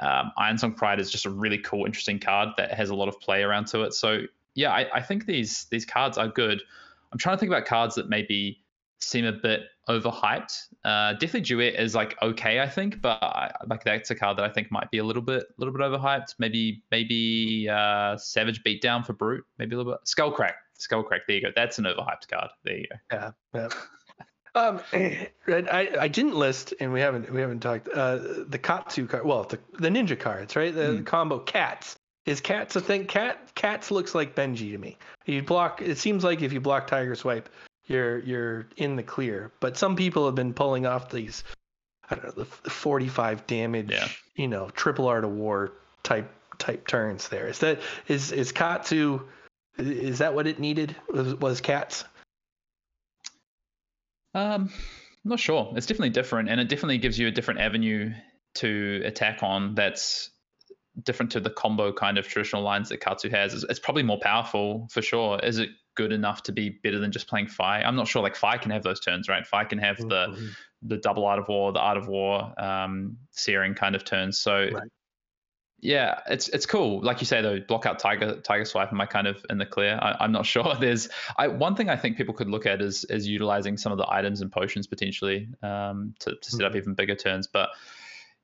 [0.00, 3.20] Um, Ironsong Pride is just a really cool, interesting card that has a lot of
[3.20, 3.92] play around to it.
[3.92, 4.22] So
[4.54, 6.62] yeah, I, I think these these cards are good.
[7.12, 8.62] I'm trying to think about cards that maybe
[9.00, 10.66] seem a bit overhyped.
[10.84, 14.44] Uh, definitely Duet is like okay, I think, but I, like that's a card that
[14.44, 16.34] I think might be a little bit, a little bit overhyped.
[16.38, 20.00] Maybe, maybe uh, Savage Beatdown for Brute, maybe a little bit.
[20.04, 21.20] Skullcrack, Skullcrack.
[21.26, 21.50] There you go.
[21.54, 22.50] That's an overhyped card.
[22.64, 22.96] There you go.
[23.12, 23.68] Yeah, yeah.
[24.54, 24.80] Um,
[25.46, 29.24] I, I didn't list, and we haven't we haven't talked uh, the Katsu card.
[29.24, 30.74] Well, the the ninja cards, right?
[30.74, 31.96] The, the combo cats.
[32.26, 33.06] Is cats a thing?
[33.06, 34.98] Cat cats looks like Benji to me.
[35.24, 35.80] You block.
[35.80, 37.48] It seems like if you block Tiger Swipe,
[37.90, 39.52] you're you're in the clear.
[39.60, 41.42] But some people have been pulling off these,
[42.08, 44.08] I don't know, the 45 damage, Yeah.
[44.36, 45.72] you know, triple art of war
[46.02, 47.28] type type turns.
[47.28, 49.20] There is that is is Katsu.
[49.78, 50.94] Is that what it needed?
[51.12, 52.04] Was, was cats?
[54.34, 54.70] Um,
[55.24, 55.72] I'm not sure.
[55.76, 58.12] It's definitely different, and it definitely gives you a different avenue
[58.56, 59.74] to attack on.
[59.74, 60.30] That's
[61.02, 63.54] different to the combo kind of traditional lines that Katsu has.
[63.54, 65.38] It's, it's probably more powerful for sure.
[65.40, 67.82] Is it good enough to be better than just playing Fai?
[67.82, 68.22] I'm not sure.
[68.22, 69.46] Like Fai can have those turns, right?
[69.46, 70.50] Fai can have the Mhm.
[70.82, 74.40] the double art of war, the art of war, um, searing kind of turns.
[74.40, 74.88] So Right.
[75.82, 77.02] yeah, it's it's cool.
[77.02, 78.92] Like you say though, block out tiger tiger swipe.
[78.92, 79.98] Am I kind of in the clear?
[80.00, 80.74] I, I'm not sure.
[80.78, 83.98] There's I one thing I think people could look at is is utilizing some of
[83.98, 87.46] the items and potions potentially um, to to set up even bigger turns.
[87.46, 87.70] But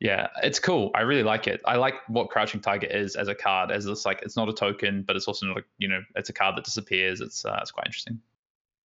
[0.00, 0.90] yeah, it's cool.
[0.94, 1.60] I really like it.
[1.64, 3.70] I like what Crouching Tiger is as a card.
[3.70, 6.28] As this like it's not a token, but it's also not a you know it's
[6.28, 7.20] a card that disappears.
[7.20, 8.20] It's uh, it's quite interesting.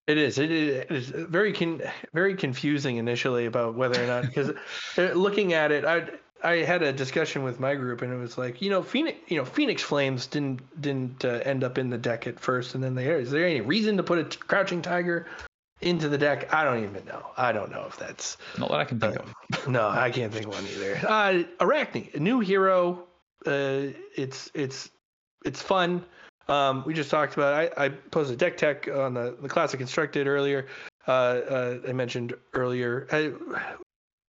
[0.07, 0.37] It is.
[0.37, 1.81] It is very con-
[2.13, 4.51] very confusing initially about whether or not because
[4.97, 6.07] looking at it, I
[6.43, 9.37] I had a discussion with my group and it was like you know Phoenix you
[9.37, 12.95] know Phoenix Flames didn't didn't uh, end up in the deck at first and then
[12.95, 15.27] they is there any reason to put a Crouching Tiger
[15.81, 16.53] into the deck?
[16.53, 17.25] I don't even know.
[17.37, 19.23] I don't know if that's Not that I can think Uh,
[19.57, 19.67] of.
[19.67, 20.95] no, I can't think of one either.
[21.07, 23.03] Uh, Arakni, a new hero.
[23.45, 24.89] Uh, it's it's
[25.45, 26.05] it's fun.
[26.47, 27.53] Um, we just talked about.
[27.53, 30.67] I, I posted deck tech on the the classic constructed earlier.
[31.07, 33.07] Uh, uh, I mentioned earlier.
[33.11, 33.33] I,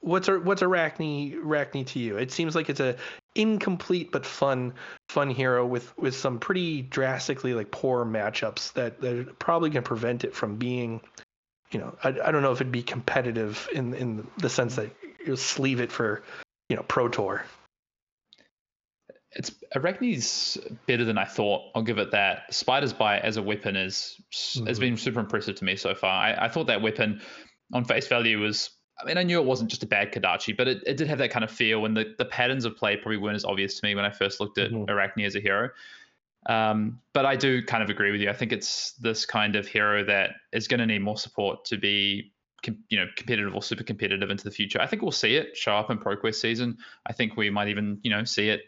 [0.00, 2.16] what's what's Arakni Arakni to you?
[2.16, 2.96] It seems like it's a
[3.34, 4.74] incomplete but fun
[5.08, 10.24] fun hero with with some pretty drastically like poor matchups that that probably can prevent
[10.24, 11.00] it from being
[11.72, 14.90] you know, I, I don't know if it'd be competitive in in the sense that
[15.26, 16.22] you'll sleeve it for,
[16.68, 17.44] you know, Pro Tour.
[19.34, 21.70] It's Arakni's better than I thought.
[21.74, 22.52] I'll give it that.
[22.52, 24.20] Spider's Bite as a weapon is
[24.66, 24.80] has Mhm.
[24.80, 26.10] been super impressive to me so far.
[26.10, 27.22] I, I thought that weapon
[27.72, 28.70] on face value was.
[29.00, 31.18] I mean, I knew it wasn't just a bad Kodachi, but it, it did have
[31.18, 33.86] that kind of feel, and the, the patterns of play probably weren't as obvious to
[33.86, 34.88] me when I first looked at Mhm.
[34.88, 35.70] Arachne as a hero.
[36.46, 38.30] Um, but I do kind of agree with you.
[38.30, 41.76] I think it's this kind of hero that is going to need more support to
[41.76, 42.32] be,
[42.64, 44.80] com- you know, competitive or super competitive into the future.
[44.80, 46.78] I think we'll see it show up in ProQuest season.
[47.06, 48.62] I think we might even, you know, see it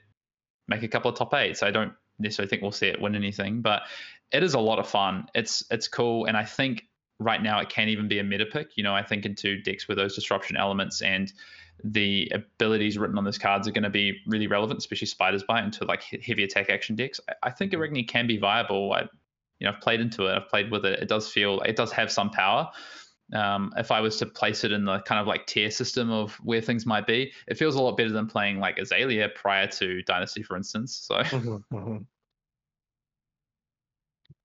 [0.69, 1.63] make a couple of top eights.
[1.63, 3.83] I don't necessarily think we'll see it win anything, but
[4.33, 5.27] it is a lot of fun.
[5.35, 6.85] It's it's cool, and I think
[7.19, 8.77] right now it can even be a meta pick.
[8.77, 11.33] You know, I think into decks with those disruption elements and
[11.83, 15.65] the abilities written on those cards are going to be really relevant, especially Spider's Bite
[15.65, 17.21] into like heavy attack action decks.
[17.29, 17.83] I, I think mm-hmm.
[17.83, 18.93] Arakni can be viable.
[18.93, 19.03] I,
[19.61, 20.35] you know, I've played into it.
[20.35, 21.01] I've played with it.
[21.01, 22.71] It does feel it does have some power.
[23.33, 26.35] Um, if I was to place it in the kind of like tier system of
[26.43, 30.03] where things might be, it feels a lot better than playing like Azalea prior to
[30.03, 31.05] Dynasty, for instance.
[31.09, 31.97] So mm-hmm, mm-hmm.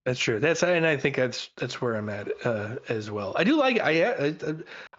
[0.05, 0.39] That's true.
[0.39, 3.33] That's and I think that's that's where I'm at uh, as well.
[3.37, 4.35] I do like I, I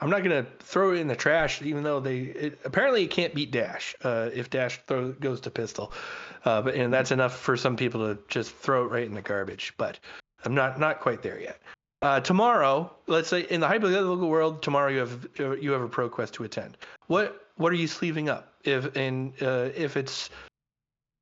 [0.00, 3.34] I'm not gonna throw it in the trash, even though they it, apparently it can't
[3.34, 5.92] beat Dash uh, if Dash throw, goes to pistol,
[6.44, 9.22] uh, but and that's enough for some people to just throw it right in the
[9.22, 9.72] garbage.
[9.78, 9.98] But
[10.44, 11.60] I'm not not quite there yet.
[12.02, 15.28] Uh, tomorrow, let's say in the hypothetical world, tomorrow you have
[15.60, 16.76] you have a pro quest to attend.
[17.06, 18.54] What what are you sleeving up?
[18.64, 20.28] If and uh, if it's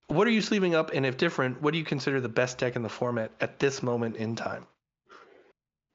[0.09, 2.77] what are you sleeving up, and if different, what do you consider the best deck
[2.77, 4.67] in the format at this moment in time?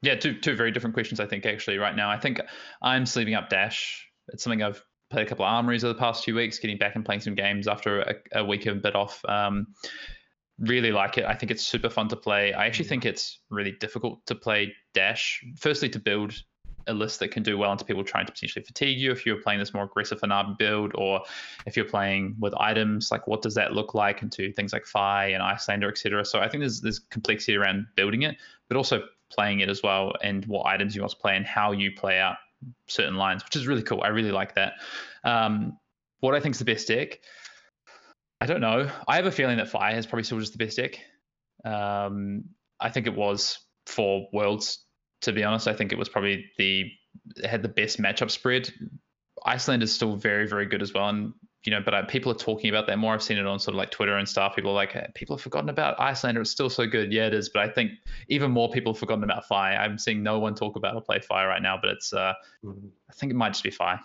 [0.04, 1.20] yeah, two two very different questions.
[1.20, 2.12] I think actually right now.
[2.12, 2.42] I think
[2.82, 4.06] I'm sleeving up Dash.
[4.28, 6.96] It's something I've played a couple of armories over the past few weeks, getting back
[6.96, 9.24] and playing some games after a, a week of a bit off.
[9.26, 9.68] Um,
[10.60, 11.24] really like it.
[11.24, 12.52] I think it's super fun to play.
[12.52, 15.42] I actually think it's really difficult to play Dash.
[15.58, 16.34] Firstly, to build
[16.88, 19.42] a list that can do well into people trying to potentially fatigue you if you're
[19.42, 21.22] playing this more aggressive Hanabi build, or
[21.66, 25.28] if you're playing with items, like what does that look like into things like Fai
[25.28, 26.26] and Iyslander, etc.
[26.26, 30.14] So I think there's there's complexity around building it, but also playing it as well,
[30.22, 32.38] and what items you want to play and how you play out
[32.88, 34.02] certain lines, which is really cool.
[34.02, 34.74] I really like that.
[35.24, 35.78] Um,
[36.20, 37.20] what I think is the best deck,
[38.40, 38.90] I don't know.
[39.08, 41.00] I have a feeling that Fire is probably still just the best deck.
[41.66, 42.46] Um,
[42.80, 44.84] I think it was for Worlds.
[45.24, 46.92] To be honest, I think it was probably the
[47.44, 48.72] had the best matchup spread.
[49.46, 51.34] Iceland is still very very good as well, and
[51.66, 53.14] you know, but I, people are talking about that more.
[53.14, 54.54] I've seen it on sort of like Twitter and stuff.
[54.54, 56.42] People are like, hey, people have forgotten about Iyslander.
[56.42, 57.14] It's still so good.
[57.14, 57.48] Yeah, it is.
[57.48, 57.92] But I think
[58.28, 59.76] even more people have forgotten about Fai.
[59.76, 62.34] I'm seeing no one talk about or play Fai right now, but it's, uh,
[62.66, 62.88] Mm-hmm.
[63.10, 63.98] I think it might just be Fai.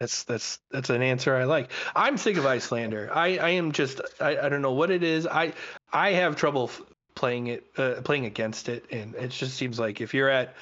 [0.00, 1.70] That's that's that's an answer I like.
[1.94, 3.10] I'm sick of Iyslander.
[3.14, 5.26] I I am just I, I don't know what it is.
[5.26, 5.52] I
[5.92, 6.82] I have trouble f-
[7.14, 10.54] playing it uh, playing against it, and it just seems like if you're at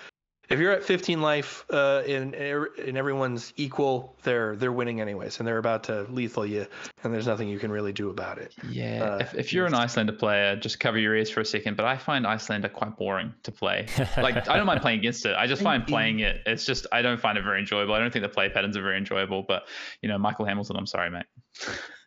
[0.53, 5.47] if you're at 15 life uh, and and everyone's equal, they're they're winning anyways, and
[5.47, 6.67] they're about to lethal you,
[7.03, 8.53] and there's nothing you can really do about it.
[8.69, 9.03] Yeah.
[9.03, 11.77] Uh, if, if you're an Iyslander player, just cover your ears for a second.
[11.77, 13.87] But I find Iyslander quite boring to play.
[14.17, 15.35] Like I don't mind playing against it.
[15.37, 16.43] I just find playing it.
[16.45, 17.95] It's just I don't find it very enjoyable.
[17.95, 19.43] I don't think the play patterns are very enjoyable.
[19.43, 19.67] But
[20.03, 21.25] you know, Michael Hamilton, I'm sorry, mate.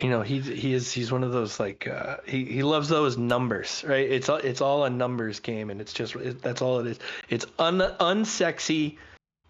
[0.00, 3.18] you know he he is he's one of those like uh, he he loves those
[3.18, 4.08] numbers right?
[4.08, 6.98] It's all it's all a numbers game and it's just it, that's all it is.
[7.28, 8.96] It's un unsexy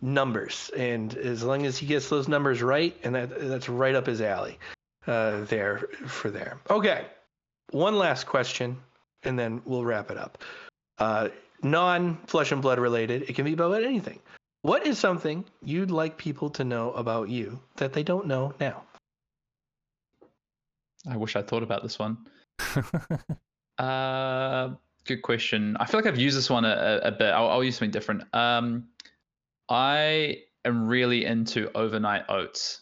[0.00, 4.06] numbers and as long as he gets those numbers right and that that's right up
[4.06, 4.58] his alley
[5.06, 6.58] uh there for there.
[6.70, 7.04] Okay
[7.70, 8.78] one last question
[9.24, 10.42] and then we'll wrap it up.
[10.96, 11.28] Uh
[11.62, 14.18] non flesh and blood related it can be about anything.
[14.62, 18.82] What is something you'd like people to know about you that they don't know now
[21.06, 22.18] I wish I thought about this one.
[23.78, 24.70] Uh,
[25.04, 25.76] good question.
[25.78, 27.28] I feel like I've used this one a, a, bit.
[27.28, 28.22] I'll, I'll use something different.
[28.34, 28.88] Um,
[29.68, 32.80] I am really into overnight oats.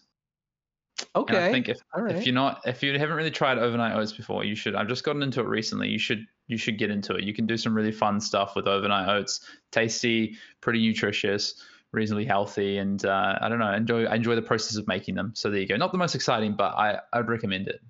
[1.15, 2.17] okay And I think if, right.
[2.17, 4.75] if you're not, if you haven't really tried overnight oats before, you should.
[4.75, 5.89] I've just gotten into it recently.
[5.89, 7.25] You should, you should get into it.
[7.25, 9.41] You can do some really fun stuff with overnight oats.
[9.73, 11.63] Tasty, pretty nutritious,
[11.93, 13.73] reasonably healthy, and uh, I don't know.
[13.73, 15.33] Enjoy, I enjoy the process of making them.
[15.35, 15.77] So there you go.
[15.77, 17.81] Not the most exciting, but I, I'd recommend it.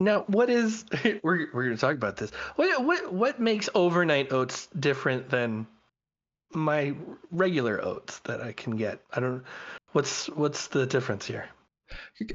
[0.00, 0.84] Now, what is
[1.22, 2.30] we're we're going to talk about this.
[2.56, 5.66] What what what makes overnight oats different than
[6.52, 6.94] my
[7.30, 9.00] regular oats that I can get?
[9.12, 9.44] I don't.
[9.92, 11.48] What's what's the difference here?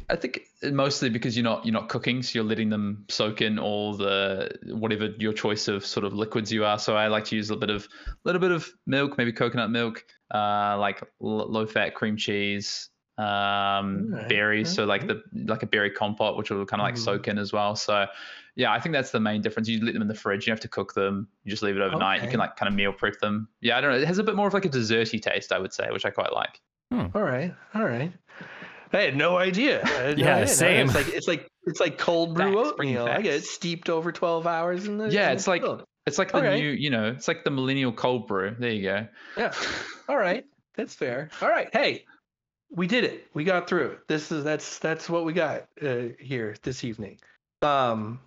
[0.10, 3.60] I think mostly because you're not you're not cooking, so you're letting them soak in
[3.60, 6.80] all the whatever your choice of sort of liquids you are.
[6.80, 7.88] So I like to use a little bit of
[8.24, 14.12] little bit of milk, maybe coconut milk, uh, like l- low fat cream cheese, um,
[14.14, 14.74] Alright, berries.
[14.74, 17.00] So like the like a berry compote, which will kind of like Mhm.
[17.00, 17.76] soak in as well.
[17.76, 18.06] So
[18.56, 19.68] yeah, I think that's the main difference.
[19.70, 20.48] You let them in the fridge.
[20.48, 21.28] You have to cook them.
[21.44, 22.24] You just leave it overnight.
[22.24, 23.48] You can like kind of meal prep them.
[23.62, 23.98] Yeah, I don't know.
[23.98, 26.10] It has a bit more of like a desserty taste, I would say, which I
[26.10, 26.60] quite like.
[26.92, 28.12] All right, all right.
[28.92, 29.84] I had no idea.
[29.86, 30.48] I had no Yeah, idea.
[30.48, 30.86] same.
[30.88, 33.16] It's like it's like it's like cold brew Facts, bringing oatmeal.
[33.16, 35.10] I get it steeped over twelve hours in the.
[35.10, 35.84] Yeah, in it's the like- field.
[36.08, 36.60] It's like the Okay.
[36.60, 38.56] new, you know, it's like the millennial cold brew.
[38.58, 39.08] There you go.
[39.38, 39.54] Yeah.
[40.10, 40.44] All right,
[40.76, 41.30] that's fair.
[41.40, 42.06] All right, hey,
[42.72, 43.28] we did it.
[43.34, 43.98] We got through.
[44.08, 47.20] This is that's that's what we got uh, here this evening.
[47.62, 48.20] Um,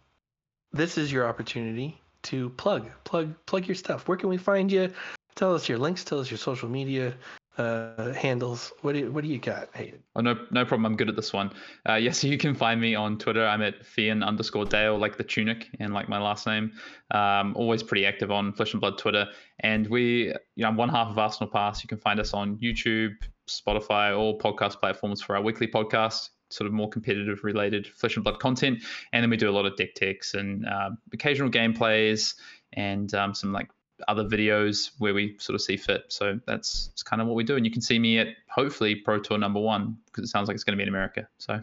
[0.73, 4.09] this is your opportunity to plug plug plug your stuff.
[4.09, 4.93] Where can we find you?
[5.35, 6.05] Tell us your links.
[6.05, 7.15] Tell us your social media
[7.59, 8.73] uh, handles.
[8.83, 9.69] What do you, what do you got?
[9.75, 10.87] Hey, Oh no, no problem.
[10.87, 11.53] I'm good at this one.
[11.89, 13.47] Uh, yes, you can find me on Twitter.
[13.47, 16.73] I'm at Fyen underscore Dale, like the tunic and like my last name.
[17.11, 19.27] Um, always pretty active on Flesh and Blood Twitter.
[19.61, 21.83] And we, you know, I'm one half of Arsenal Pass.
[21.83, 23.15] You can find us on YouTube,
[23.61, 26.31] Spotify, all podcast platforms for our weekly podcast.
[26.51, 28.83] Sort of more competitive related Flesh and Blood content,
[29.13, 32.35] and then we do a lot of deck techs and uh, occasional gameplays
[32.75, 33.71] and um, some like
[34.09, 36.05] other videos where we sort of see fit.
[36.09, 37.57] So that's, that's kind of what we do.
[37.57, 40.55] And you can see me at hopefully Pro Tour number one because it sounds like
[40.55, 41.27] it's going to be in America.
[41.39, 41.61] So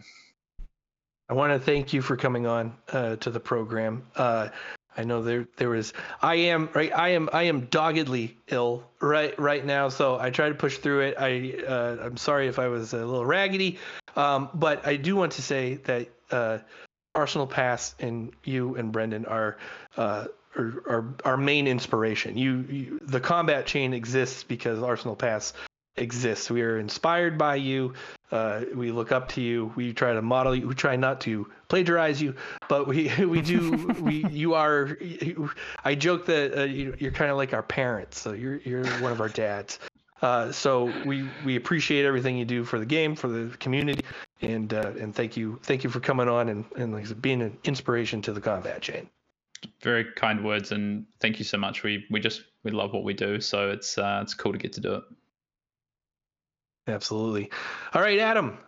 [1.28, 4.04] I want to thank you for coming on uh, to the program.
[4.16, 4.48] Uh,
[5.00, 9.36] I know there there was I am right I am I am doggedly ill right
[9.38, 11.14] right now, so I try to push through it.
[11.18, 13.78] I uh, I'm sorry if I was a little raggedy,
[14.14, 16.58] um, but I do want to say that uh,
[17.14, 19.56] Arsenal Pass and you and Brendan are.
[19.96, 20.26] Uh,
[20.56, 22.36] are, our main inspiration.
[22.36, 25.52] You, you, the combat chain exists because Arsenal Pass
[25.96, 26.50] exists.
[26.50, 27.94] We are inspired by you.
[28.30, 29.72] Uh, we look up to you.
[29.76, 30.68] We try to model you.
[30.68, 32.34] We try not to plagiarize you,
[32.68, 33.88] but we we do.
[34.00, 34.98] we you are.
[35.84, 38.20] I joke that uh, you, you're kind of like our parents.
[38.20, 39.78] So you're you're one of our dads.
[40.22, 44.04] Uh, so we we appreciate everything you do for the game, for the community,
[44.42, 47.56] and uh, and thank you thank you for coming on and and like being an
[47.64, 49.08] inspiration to the combat chain.
[49.82, 51.82] very kind words and thank you so much.
[51.82, 54.74] We we just we love what we do, so it's uh, it's cool to get
[54.74, 55.04] to do it.
[56.90, 57.50] Absolutely.
[57.94, 58.58] All right, Adam.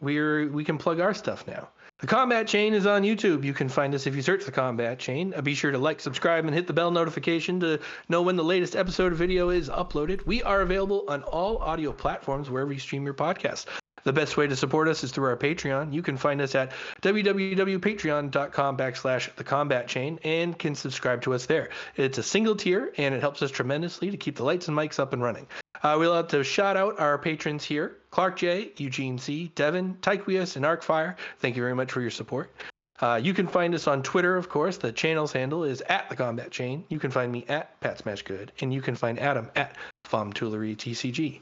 [0.00, 1.68] We're we can plug our stuff now.
[2.00, 3.44] The Combat Chain is on YouTube.
[3.44, 5.34] You can find us if you search the Combat Chain.
[5.36, 7.78] Uh, be sure to like, subscribe, and hit the bell notification to
[8.08, 10.24] know when the latest episode video is uploaded.
[10.24, 13.66] We are available on all audio platforms wherever you stream your podcast.
[14.02, 15.92] The best way to support us is through our Patreon.
[15.92, 16.72] You can find us at
[17.02, 21.68] www.patreon.com backslash the combat chain and can subscribe to us there.
[21.96, 24.98] It's a single tier and it helps us tremendously to keep the lights and mics
[24.98, 25.46] up and running.
[25.82, 30.56] Uh, we'll have to shout out our patrons here Clark J, Eugene C, Devin, Tyquius,
[30.56, 31.16] and Arcfire.
[31.38, 32.52] Thank you very much for your support.
[33.00, 34.76] Uh, you can find us on Twitter, of course.
[34.76, 36.84] The channel's handle is at the Combat Chain.
[36.88, 39.76] You can find me at Pat Smash Good, and you can find Adam at
[40.06, 41.40] Fomtoolery TCG.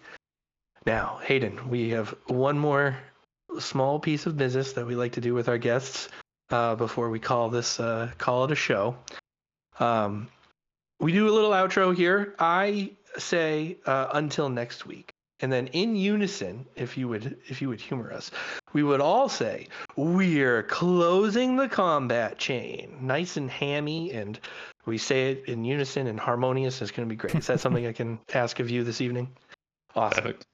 [0.87, 2.97] Now, Hayden, we have one more
[3.59, 6.09] small piece of business that we like to do with our guests
[6.51, 8.97] uh, before we call this uh, call it a show.
[9.81, 10.29] Um,
[11.01, 12.35] we do a little outro here.
[12.39, 17.69] I say uh, until next week, and then in unison, if you would if you
[17.69, 18.31] would humor us,
[18.73, 24.41] we would all say we're closing the combat chain, nice and hammy, and
[24.85, 26.83] we say it in unison and harmonious.
[26.83, 27.37] It's going to be great.
[27.37, 29.29] Is that something I can ask of you this evening?
[29.95, 30.23] Awesome.
[30.23, 30.47] Perfect.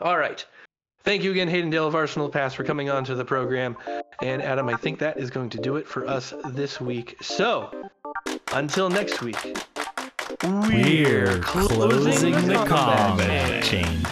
[0.00, 0.44] All right.
[1.04, 3.76] Thank you again, Hayden Dale of Arsenal Pass, for coming on to the program.
[4.22, 7.16] And Adam, I think that is going to do it for us this week.
[7.22, 7.88] So,
[8.52, 9.36] until next week,
[10.42, 14.02] We're closing the combat chain.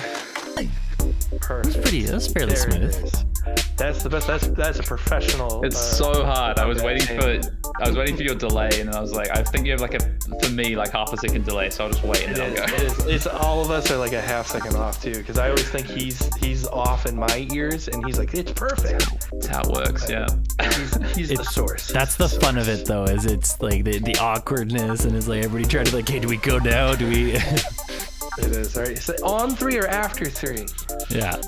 [1.41, 1.83] Perfect.
[1.83, 3.34] Pretty, that's fairly There smooth.
[3.75, 3.79] Is.
[3.79, 4.27] That's the best.
[4.27, 5.65] That's that's a professional.
[5.65, 6.59] It's uh, so hard.
[6.59, 7.51] I was combat waiting for
[7.83, 9.95] I was waiting for your delay, and I was like, I think you have like
[9.95, 10.01] a
[10.43, 12.69] for me like half a second delay, so I'll just wait and It then I'll
[12.69, 12.75] go.
[12.75, 15.49] it is, it's all of us are like a half second off too, because I
[15.49, 19.09] always think he's he's off in my ears, and he's like it's perfect.
[19.33, 20.09] That's how it works.
[20.09, 20.27] Yeah.
[20.63, 21.89] He's, he's the It's- source.
[21.93, 25.45] That's the fun of it, though, is it's like the, the awkwardness, and it's like
[25.45, 26.95] everybody trying to like, hey, do we go now?
[26.95, 27.37] Do we?
[28.39, 28.77] It is.
[28.77, 29.21] All right.
[29.23, 30.67] On three or after three.
[31.09, 31.41] yeah.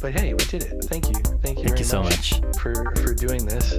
[0.00, 0.84] But hey, we did it.
[0.84, 1.14] Thank you.
[1.42, 1.64] Thank you.
[1.64, 2.40] Thank you so much.
[2.58, 3.78] for for doing this.